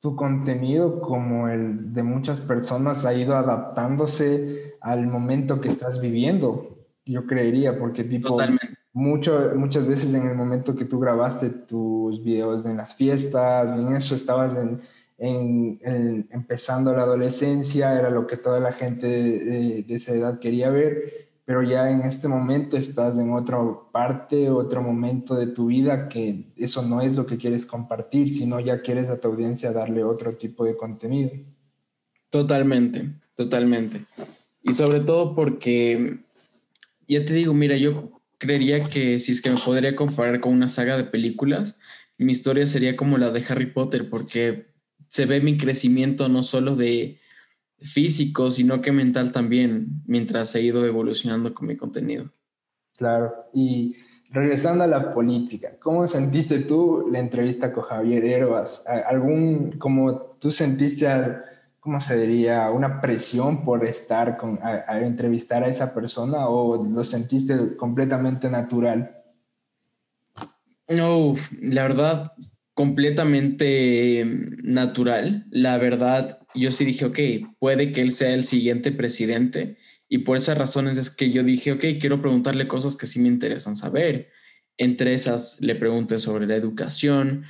[0.00, 6.76] tu contenido, como el de muchas personas, ha ido adaptándose al momento que estás viviendo,
[7.06, 8.36] yo creería, porque tipo,
[8.92, 13.94] mucho, muchas veces en el momento que tú grabaste tus videos en las fiestas, en
[13.94, 14.80] eso estabas en,
[15.18, 20.70] en, empezando la adolescencia, era lo que toda la gente de, de esa edad quería
[20.70, 23.58] ver, pero ya en este momento estás en otra
[23.90, 28.60] parte, otro momento de tu vida que eso no es lo que quieres compartir, sino
[28.60, 31.30] ya quieres a tu audiencia darle otro tipo de contenido.
[32.30, 34.06] Totalmente, totalmente.
[34.62, 36.20] Y sobre todo porque,
[37.08, 40.68] ya te digo, mira, yo creería que si es que me podría comparar con una
[40.68, 41.78] saga de películas,
[42.18, 44.68] mi historia sería como la de Harry Potter, porque
[45.08, 47.18] se ve mi crecimiento no solo de
[47.84, 52.32] físico, sino que mental también, mientras he ido evolucionando con mi contenido.
[52.96, 53.96] Claro, y
[54.30, 58.82] regresando a la política, ¿cómo sentiste tú la entrevista con Javier Herbas?
[58.86, 61.06] ¿Algún, como tú sentiste,
[61.80, 67.04] cómo se diría, una presión por estar con, a, entrevistar a esa persona o lo
[67.04, 69.22] sentiste completamente natural?
[70.88, 72.24] No, la verdad,
[72.74, 74.24] completamente
[74.62, 75.46] natural.
[75.50, 77.18] La verdad, yo sí dije, ok,
[77.58, 79.76] puede que él sea el siguiente presidente.
[80.08, 83.28] Y por esas razones es que yo dije, ok, quiero preguntarle cosas que sí me
[83.28, 84.30] interesan saber.
[84.78, 87.44] Entre esas, le pregunté sobre la educación,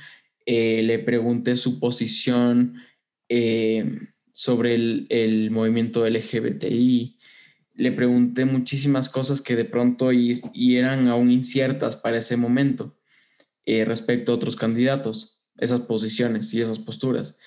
[0.45, 2.75] eh, le pregunté su posición
[3.29, 3.99] eh,
[4.33, 7.17] sobre el, el, movimiento LGBTI,
[7.75, 12.97] le pregunté muchísimas cosas que de pronto y, y eran aún inciertas para ese momento.
[13.65, 17.39] Eh, respecto a otros candidatos, esas posiciones y esas posturas.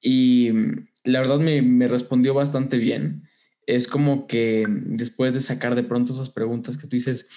[0.00, 3.28] Y mm, la verdad me, me, respondió bastante bien.
[3.66, 7.28] Es como que después de sacar de pronto esas preguntas que tú dices,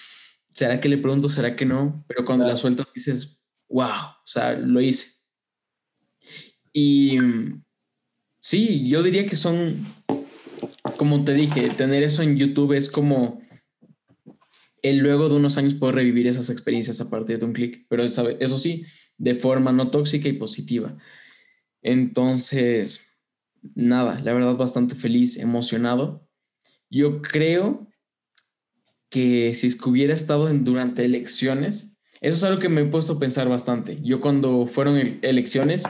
[0.54, 1.30] ¿será que le pregunto?
[1.30, 2.06] ¿Será que no?
[2.08, 5.14] Pero cuando la sueltas dices, wow, o sea, lo hice.
[6.72, 7.64] Y mm,
[8.40, 9.88] sí, yo diría que son,
[10.98, 13.42] como te dije, tener eso en YouTube es como
[14.82, 18.04] el luego de unos años puedo revivir esas experiencias a partir de un clic, pero
[18.04, 18.84] eso sí,
[19.18, 20.98] de forma no tóxica y positiva.
[21.82, 23.18] Entonces,
[23.76, 26.28] nada, la verdad bastante feliz, emocionado.
[26.90, 27.88] Yo creo
[29.10, 32.86] que si es que hubiera estado en, durante elecciones, eso es algo que me he
[32.86, 34.00] puesto a pensar bastante.
[34.02, 35.84] Yo cuando fueron elecciones,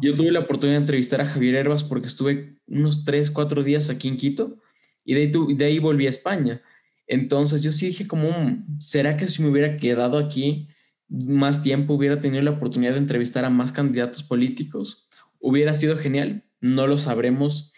[0.00, 3.90] yo tuve la oportunidad de entrevistar a Javier Herbas porque estuve unos 3, 4 días
[3.90, 4.56] aquí en Quito
[5.04, 6.62] y de ahí, de ahí volví a España.
[7.08, 10.68] Entonces yo sí dije como, mm, ¿será que si me hubiera quedado aquí
[11.08, 15.08] más tiempo hubiera tenido la oportunidad de entrevistar a más candidatos políticos?
[15.40, 17.72] Hubiera sido genial, no lo sabremos.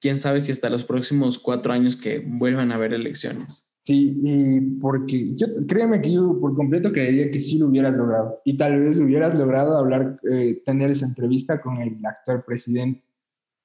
[0.00, 3.68] Quién sabe si hasta los próximos cuatro años que vuelvan a haber elecciones.
[3.80, 8.40] Sí, y porque yo créeme que yo por completo creería que sí lo hubieras logrado.
[8.44, 13.02] Y tal vez hubieras logrado hablar, eh, tener esa entrevista con el actual presidente.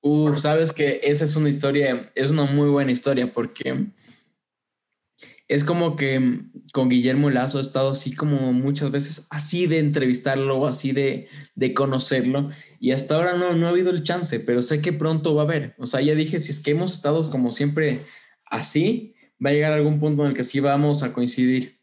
[0.02, 3.92] Uf, sabes que esa es una historia, es una muy buena historia porque
[5.48, 9.80] es como que mm, con Guillermo Lazo he estado así como muchas veces, así de
[9.80, 14.62] entrevistarlo, así de, de conocerlo, y hasta ahora no, no ha habido el chance, pero
[14.62, 15.76] sé que pronto va a haber.
[15.78, 18.02] O sea, ya dije, si es que hemos estado como siempre
[18.46, 21.78] así, va a llegar algún punto en el que sí vamos a coincidir.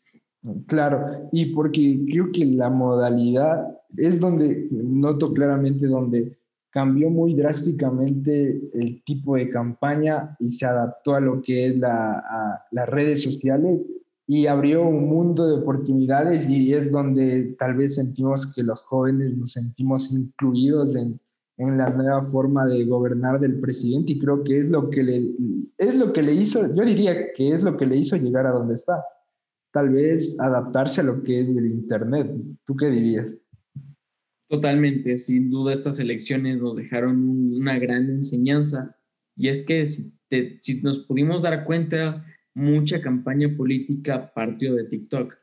[0.67, 6.39] Claro, y porque creo que la modalidad es donde noto claramente donde
[6.71, 12.65] cambió muy drásticamente el tipo de campaña y se adaptó a lo que es la,
[12.71, 13.87] las redes sociales
[14.27, 19.37] y abrió un mundo de oportunidades y es donde tal vez sentimos que los jóvenes
[19.37, 21.21] nos sentimos incluidos en,
[21.57, 25.35] en la nueva forma de gobernar del presidente y creo que es lo que le,
[25.79, 28.53] es lo que le hizo, yo diría que es lo que le hizo llegar a
[28.53, 29.05] donde está.
[29.73, 32.33] Tal vez adaptarse a lo que es el Internet.
[32.65, 33.37] ¿Tú qué dirías?
[34.51, 38.97] Totalmente, sin duda estas elecciones nos dejaron una gran enseñanza
[39.37, 40.13] y es que si,
[40.59, 45.39] si nos pudimos dar cuenta, mucha campaña política partió de TikTok.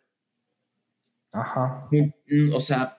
[1.31, 1.87] Ajá.
[1.89, 2.97] Mm, o sea,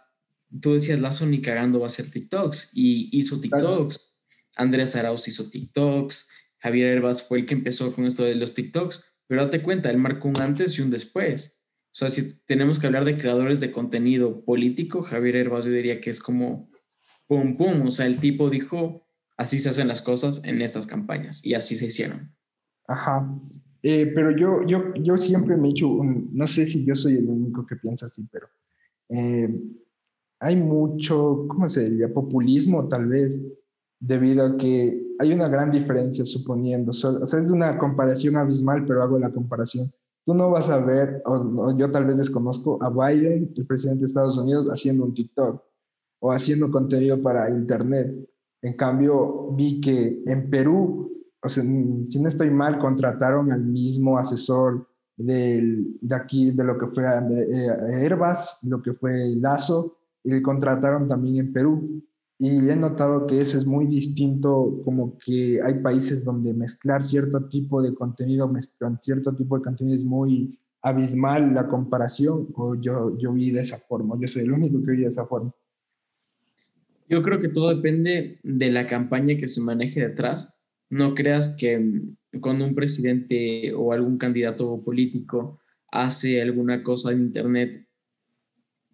[0.62, 4.14] tú decías, Lazo ni cagando va a hacer TikToks y hizo TikToks.
[4.56, 6.30] Andrés Arauz hizo TikToks.
[6.60, 9.04] Javier Herbas fue el que empezó con esto de los TikToks.
[9.26, 11.57] Pero date cuenta, él marcó un antes y un después.
[11.98, 16.10] Sea, si tenemos que hablar de creadores de contenido político, Javier Herbas yo diría que
[16.10, 16.70] es como
[17.26, 17.88] pum, pum.
[17.88, 19.04] O sea, el tipo dijo,
[19.36, 22.32] así se hacen las cosas en estas campañas y así se hicieron.
[22.86, 23.28] Ajá.
[23.82, 27.28] Eh, pero yo, yo, yo siempre me he hecho, no sé si yo soy el
[27.28, 28.46] único que piensa así, pero
[29.08, 29.52] eh,
[30.38, 32.14] hay mucho, ¿cómo se diría?
[32.14, 33.42] Populismo tal vez,
[33.98, 39.02] debido a que hay una gran diferencia suponiendo, o sea, es una comparación abismal, pero
[39.02, 39.92] hago la comparación.
[40.28, 44.08] Tú no vas a ver, o, yo tal vez desconozco a Biden, el presidente de
[44.08, 45.64] Estados Unidos, haciendo un TikTok
[46.20, 48.14] o haciendo contenido para Internet.
[48.60, 51.10] En cambio, vi que en Perú,
[51.42, 56.88] o sea, si no estoy mal, contrataron al mismo asesor de aquí, de lo que
[56.88, 62.02] fue eh, Herbas, lo que fue Lazo, y contrataron también en Perú.
[62.40, 67.48] Y he notado que eso es muy distinto, como que hay países donde mezclar cierto
[67.48, 73.18] tipo de contenido, mezclar cierto tipo de contenido es muy abismal la comparación, o yo,
[73.18, 75.52] yo vi de esa forma, yo soy el único que vi de esa forma.
[77.08, 80.62] Yo creo que todo depende de la campaña que se maneje detrás.
[80.90, 82.02] No creas que
[82.40, 85.58] cuando un presidente o algún candidato político
[85.90, 87.87] hace alguna cosa en Internet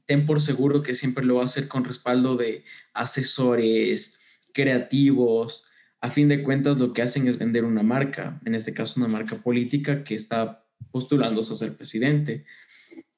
[0.06, 4.20] ten por seguro que siempre lo va a hacer con respaldo de asesores,
[4.52, 5.64] creativos.
[6.00, 9.08] A fin de cuentas, lo que hacen es vender una marca, en este caso una
[9.08, 12.44] marca política que está postulándose a ser presidente.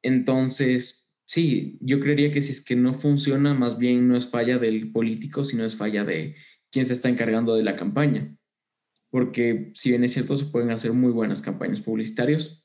[0.02, 4.58] Entonces, sí, yo creería que si es que no funciona, más bien no es falla
[4.58, 6.36] del político, sino es falla de
[6.70, 8.36] quien se está encargando de la campaña.
[9.10, 12.64] Porque si bien es cierto, se pueden hacer muy buenas campañas publicitarias,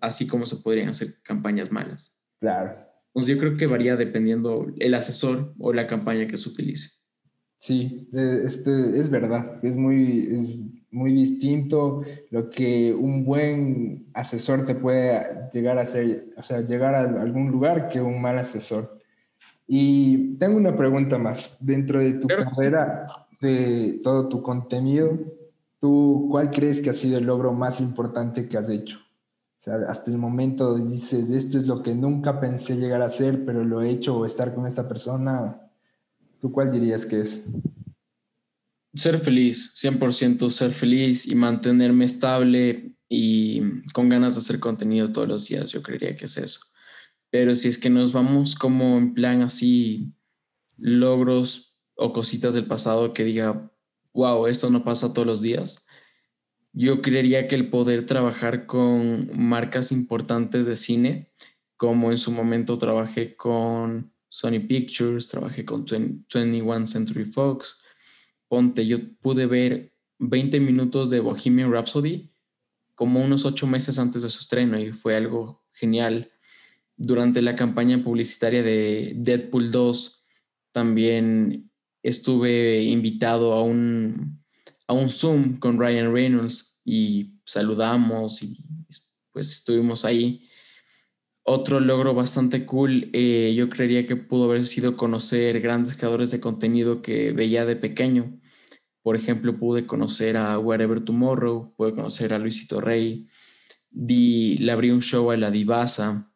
[0.00, 2.22] así como se podrían hacer campañas malas.
[2.40, 2.87] Claro.
[3.18, 6.90] Pues yo creo que varía dependiendo el asesor o la campaña que se utilice.
[7.56, 14.76] Sí, este, es verdad, es muy, es muy distinto lo que un buen asesor te
[14.76, 15.20] puede
[15.52, 19.00] llegar a hacer, o sea, llegar a algún lugar que un mal asesor.
[19.66, 21.56] Y tengo una pregunta más.
[21.58, 23.08] Dentro de tu carrera,
[23.40, 25.18] de todo tu contenido,
[25.80, 29.00] ¿tú cuál crees que ha sido el logro más importante que has hecho?
[29.58, 33.44] O sea, hasta el momento dices, esto es lo que nunca pensé llegar a hacer,
[33.44, 35.60] pero lo he hecho o estar con esta persona.
[36.40, 37.40] ¿Tú cuál dirías que es?
[38.94, 45.26] Ser feliz, 100% ser feliz y mantenerme estable y con ganas de hacer contenido todos
[45.26, 46.60] los días, yo creería que es eso.
[47.30, 50.12] Pero si es que nos vamos como en plan así,
[50.76, 53.72] logros o cositas del pasado que diga,
[54.12, 55.84] wow, esto no pasa todos los días,
[56.72, 61.30] yo creería que el poder trabajar con marcas importantes de cine,
[61.76, 67.78] como en su momento trabajé con Sony Pictures, trabajé con 21 Century Fox,
[68.48, 72.30] ponte, yo pude ver 20 minutos de Bohemian Rhapsody
[72.94, 76.32] como unos ocho meses antes de su estreno y fue algo genial.
[76.96, 80.24] Durante la campaña publicitaria de Deadpool 2
[80.72, 81.70] también
[82.02, 84.37] estuve invitado a un,
[84.88, 88.64] a un Zoom con Ryan Reynolds y saludamos y
[89.32, 90.48] pues estuvimos ahí.
[91.44, 96.40] Otro logro bastante cool, eh, yo creería que pudo haber sido conocer grandes creadores de
[96.40, 98.38] contenido que veía de pequeño.
[99.02, 103.28] Por ejemplo, pude conocer a Wherever Tomorrow, pude conocer a Luisito Rey,
[103.90, 106.30] di, le abrí un show a La Divasa.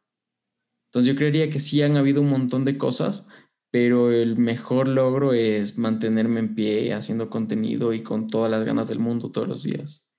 [0.87, 3.29] Entonces yo creería que sí han habido un montón de cosas,
[3.73, 8.87] pero el mejor logro es mantenerme en pie haciendo contenido y con todas las ganas
[8.89, 10.13] del mundo todos los días.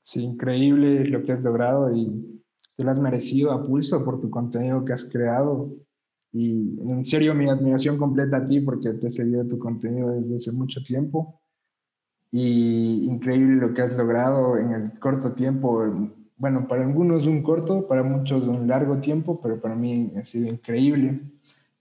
[0.00, 2.42] Sí, increíble lo que has logrado y
[2.74, 5.76] te lo has merecido a pulso por tu contenido que has creado.
[6.32, 10.36] Y en serio, mi admiración completa a ti porque te he seguido tu contenido desde
[10.36, 11.42] hace mucho tiempo.
[12.32, 15.84] Y increíble lo que has logrado en el corto tiempo.
[16.38, 20.48] Bueno, para algunos un corto, para muchos un largo tiempo, pero para mí ha sido
[20.48, 21.20] increíble.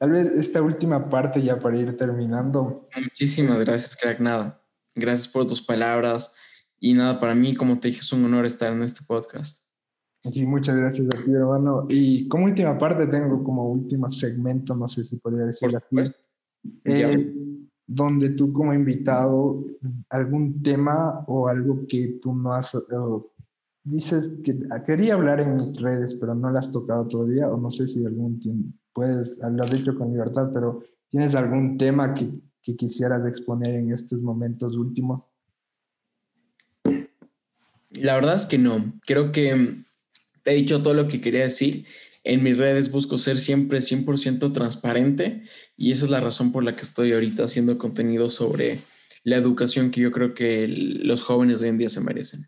[0.06, 2.88] Tal vez esta última parte ya para ir terminando.
[2.96, 4.20] Muchísimas gracias, crack.
[4.20, 4.62] Nada.
[4.94, 6.32] Gracias por tus palabras
[6.80, 9.66] y nada, para mí, como te dije, es un honor estar en este podcast.
[10.32, 11.88] Sí, muchas gracias a ti, hermano.
[11.90, 16.14] Y como última parte, tengo como último segmento, no sé si podría decirlo aquí.
[17.88, 19.66] donde tú como invitado,
[20.12, 22.78] algún tema o algo que tú no has,
[23.84, 27.72] dices que quería hablar en mis redes, pero no lo has tocado todavía, o no
[27.72, 32.32] sé si algún tiempo, puedes, lo has dicho con libertad, pero ¿tienes algún tema que,
[32.64, 35.30] que quisieras exponer en estos momentos últimos?
[37.92, 38.94] La verdad es que no.
[39.06, 39.84] Creo que
[40.46, 41.86] he dicho todo lo que quería decir.
[42.24, 45.44] En mis redes busco ser siempre 100% transparente
[45.78, 48.80] y esa es la razón por la que estoy ahorita haciendo contenido sobre
[49.24, 52.48] la educación que yo creo que los jóvenes hoy en día se merecen.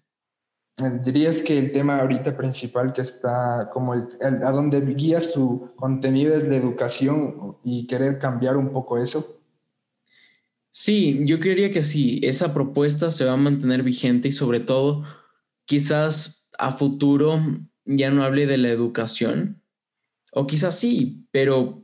[1.04, 6.36] ¿Dirías que el tema ahorita principal que está como el, a donde guías tu contenido
[6.36, 9.42] es la educación y querer cambiar un poco eso?
[10.70, 12.20] Sí, yo creería que sí.
[12.22, 15.04] Esa propuesta se va a mantener vigente y sobre todo
[15.66, 17.42] quizás a futuro
[17.86, 19.64] ya no hable de la educación,
[20.32, 21.82] o quizás sí, pero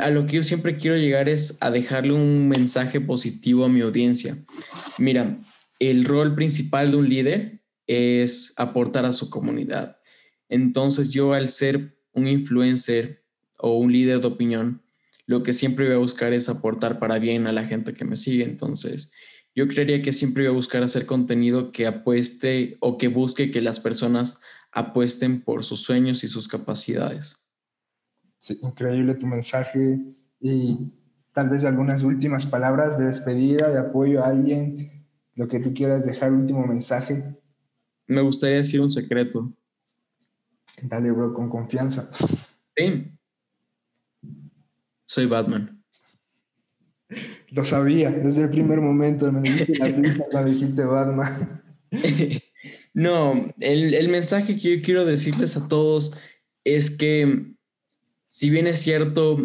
[0.00, 3.82] a lo que yo siempre quiero llegar es a dejarle un mensaje positivo a mi
[3.82, 4.38] audiencia.
[4.96, 5.38] Mira,
[5.78, 9.98] el rol principal de un líder es aportar a su comunidad.
[10.48, 13.24] Entonces yo al ser un influencer
[13.58, 14.82] o un líder de opinión,
[15.26, 18.16] lo que siempre voy a buscar es aportar para bien a la gente que me
[18.16, 18.44] sigue.
[18.44, 19.12] Entonces
[19.54, 23.60] yo creería que siempre voy a buscar hacer contenido que apueste o que busque que
[23.60, 24.40] las personas
[24.72, 27.46] apuesten por sus sueños y sus capacidades.
[28.40, 30.00] Sí, increíble tu mensaje
[30.40, 30.92] y
[31.32, 36.04] tal vez algunas últimas palabras de despedida, de apoyo a alguien, lo que tú quieras
[36.04, 37.36] dejar, último mensaje.
[38.06, 39.52] Me gustaría decir un secreto.
[40.82, 42.10] Dale, bro, con confianza.
[42.76, 43.12] Sí.
[45.06, 45.82] Soy Batman.
[47.50, 51.62] Lo sabía, desde el primer momento me dijiste la cuando dijiste Batman.
[52.94, 56.16] no, el, mensaje que yo quiero decirles a todos
[56.64, 57.52] es que
[58.30, 59.36] si bien es cierto,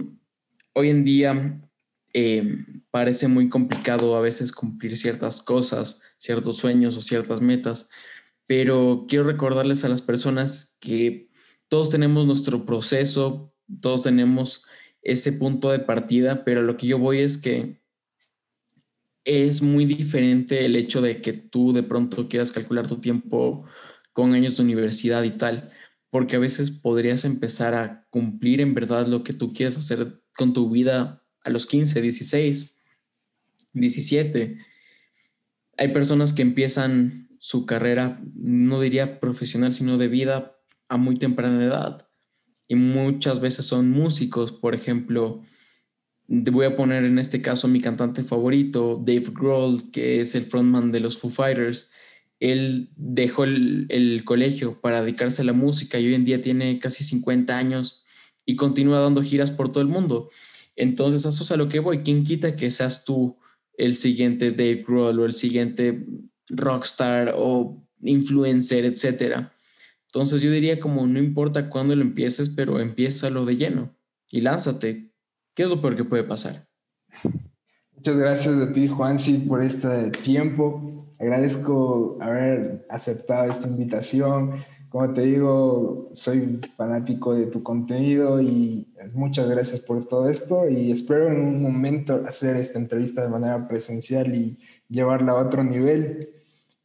[0.73, 1.61] hoy en día
[2.13, 7.89] eh, parece muy complicado a veces cumplir ciertas cosas, ciertos sueños o ciertas metas,
[8.47, 11.29] pero quiero recordarles a las personas que
[11.67, 14.65] todos tenemos nuestro proceso, todos tenemos
[15.01, 17.81] ese punto de partida, pero lo que yo voy es que
[19.25, 23.65] es muy diferente el hecho de que tú de pronto quieras calcular tu tiempo
[24.13, 25.69] con años de universidad y tal,
[26.09, 30.53] porque a veces podrías empezar a cumplir en verdad lo que tú quieres hacer con
[30.53, 32.81] tu vida a los 15, 16,
[33.73, 34.57] 17.
[35.77, 40.57] Hay personas que empiezan su carrera, no diría profesional, sino de vida
[40.89, 42.07] a muy temprana edad.
[42.67, 45.43] Y muchas veces son músicos, por ejemplo,
[46.27, 50.43] te voy a poner en este caso mi cantante favorito, Dave Grohl, que es el
[50.43, 51.89] frontman de los Foo Fighters.
[52.39, 57.03] Él dejó el, colegio para dedicarse a la música y hoy en día tiene casi
[57.03, 58.03] 50 años
[58.45, 60.29] y continúa dando giras por todo el mundo.
[60.75, 61.99] Entonces, eso es a lo que voy.
[61.99, 63.37] ¿Quién quita que seas tú
[63.77, 66.05] el siguiente Dave Grohl o el siguiente
[66.49, 69.53] rockstar o influencer, etcétera?
[70.05, 73.95] Entonces, yo diría como no importa cuándo lo empieces, pero empieza lo de lleno
[74.31, 75.07] y lánzate
[75.57, 76.67] ¿Qué es lo peor que puede pasar?
[77.95, 81.07] Muchas gracias a ti, Juansi, por este tiempo.
[81.17, 84.51] Agradezco haber aceptado esta invitación.
[84.89, 90.91] Como te digo, soy fanático de tu contenido y muchas gracias por todo esto y
[90.91, 96.36] espero en un momento hacer esta entrevista de manera presencial y llevarla a otro nivel.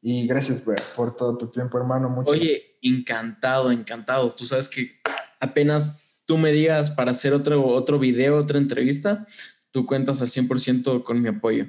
[0.02, 2.24] Y gracias por, todo tu tiempo, hermano.
[2.26, 4.34] Oye, encantado, encantado.
[4.34, 5.00] Tú sabes que
[5.38, 9.26] apenas tú me digas para hacer otro, otro video, otra entrevista,
[9.70, 11.66] tú cuentas al 100% con mi apoyo.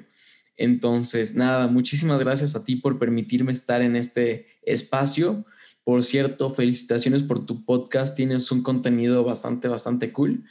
[0.56, 5.46] Entonces, nada, muchísimas gracias a ti por permitirme estar en este espacio.
[5.84, 8.16] Por cierto, felicitaciones por tu podcast.
[8.16, 10.44] Tienes un contenido bastante, bastante cool.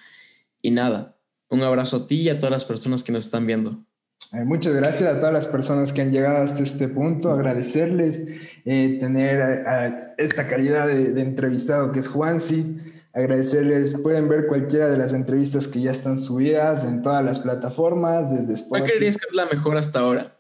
[0.61, 1.18] Y nada,
[1.49, 3.85] un abrazo a ti y a todas las personas que nos están viendo.
[4.32, 7.32] Eh, muchas gracias a todas las personas que han llegado hasta este punto.
[7.32, 8.26] Agradecerles
[8.66, 12.78] eh, tener esta calidad de, de, entrevistado que es Juansi
[13.14, 18.30] agradecerles, pueden ver cualquiera de las entrevistas que ya están subidas en todas las plataformas,
[18.32, 18.70] desde Spotify.
[18.70, 20.36] ¿Cuál creerías que es la mejor hasta ahora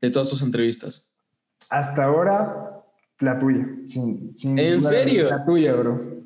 [0.00, 1.16] de todas tus entrevistas?
[1.70, 2.84] Hasta ahora,
[3.20, 3.66] la tuya.
[3.86, 5.30] Sin, ¿En serio?
[5.30, 6.22] La tuya, bro.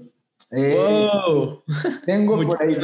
[0.51, 1.62] Eh, ¡Wow!
[2.05, 2.77] Tengo por ahí...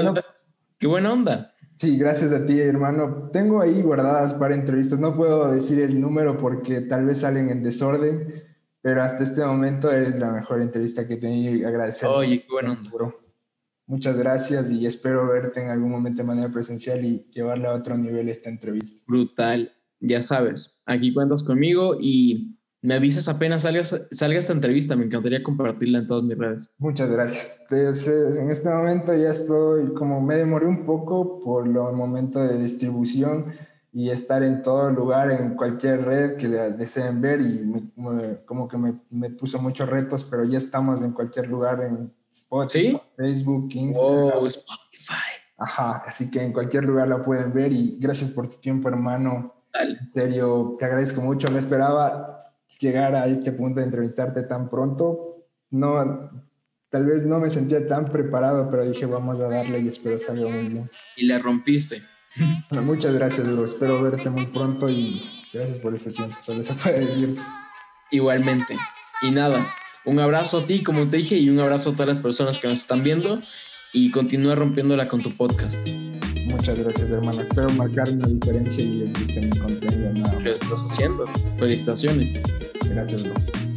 [0.79, 1.52] ¡Qué buena onda!
[1.77, 3.31] Sí, gracias a ti, hermano.
[3.32, 4.99] Tengo ahí guardadas para entrevistas.
[4.99, 8.44] No puedo decir el número porque tal vez salen en desorden,
[8.81, 12.09] pero hasta este momento eres la mejor entrevista que he tenido y agradecer.
[12.09, 12.78] Oye, qué bueno.
[13.86, 17.99] Muchas gracias y espero verte en algún momento de manera presencial y llevarla a otro
[17.99, 19.03] nivel esta entrevista.
[19.07, 19.73] Brutal.
[20.01, 24.97] Ya sabes, aquí cuentas conmigo y me avisas apenas salga, salga esta entrevista.
[24.97, 26.71] Me encantaría compartirla en todas mis redes.
[26.79, 27.61] Muchas gracias.
[27.71, 33.47] En este momento ya estoy, como me demoré un poco por el momento de distribución,
[33.95, 37.93] y estar en todo lugar, en cualquier red que deseen ver y
[38.47, 42.99] como que me, me, puso muchos retos, pero ya estamos en cualquier lugar en Spotify,
[43.17, 44.47] Facebook, Instagram.
[44.47, 45.33] Spotify.
[45.59, 49.53] Ajá, así que en cualquier lugar la pueden ver y gracias por tu tiempo, hermano.
[49.75, 51.49] En serio, te agradezco mucho.
[51.49, 52.41] No esperaba
[52.83, 55.47] llegar a este punto de entrevistarte tan pronto.
[55.71, 56.31] No,
[56.91, 60.49] tal vez no me sentía tan preparado, pero dije, vamos a darle y espero salga
[60.49, 60.91] muy bien.
[61.17, 62.03] Y le rompiste.
[62.85, 63.65] muchas gracias, bro.
[63.65, 65.23] Espero verte muy pronto y
[65.53, 66.37] gracias por este tiempo.
[66.41, 67.37] Solo eso puede decir.
[68.11, 68.77] Igualmente.
[69.23, 69.67] Y nada,
[70.05, 72.69] un abrazo a ti, como te dije, y un abrazo a todas las personas que
[72.69, 73.41] nos están viendo
[73.93, 76.12] y continúa rompiéndola con tu podcast.
[76.53, 77.41] Muchas gracias, hermano.
[77.41, 80.41] Espero marcar una diferencia y les guste mi contenido.
[80.41, 81.27] Lo estás haciendo.
[81.59, 82.35] Felicitaciones.
[82.89, 83.72] Gracias, bro.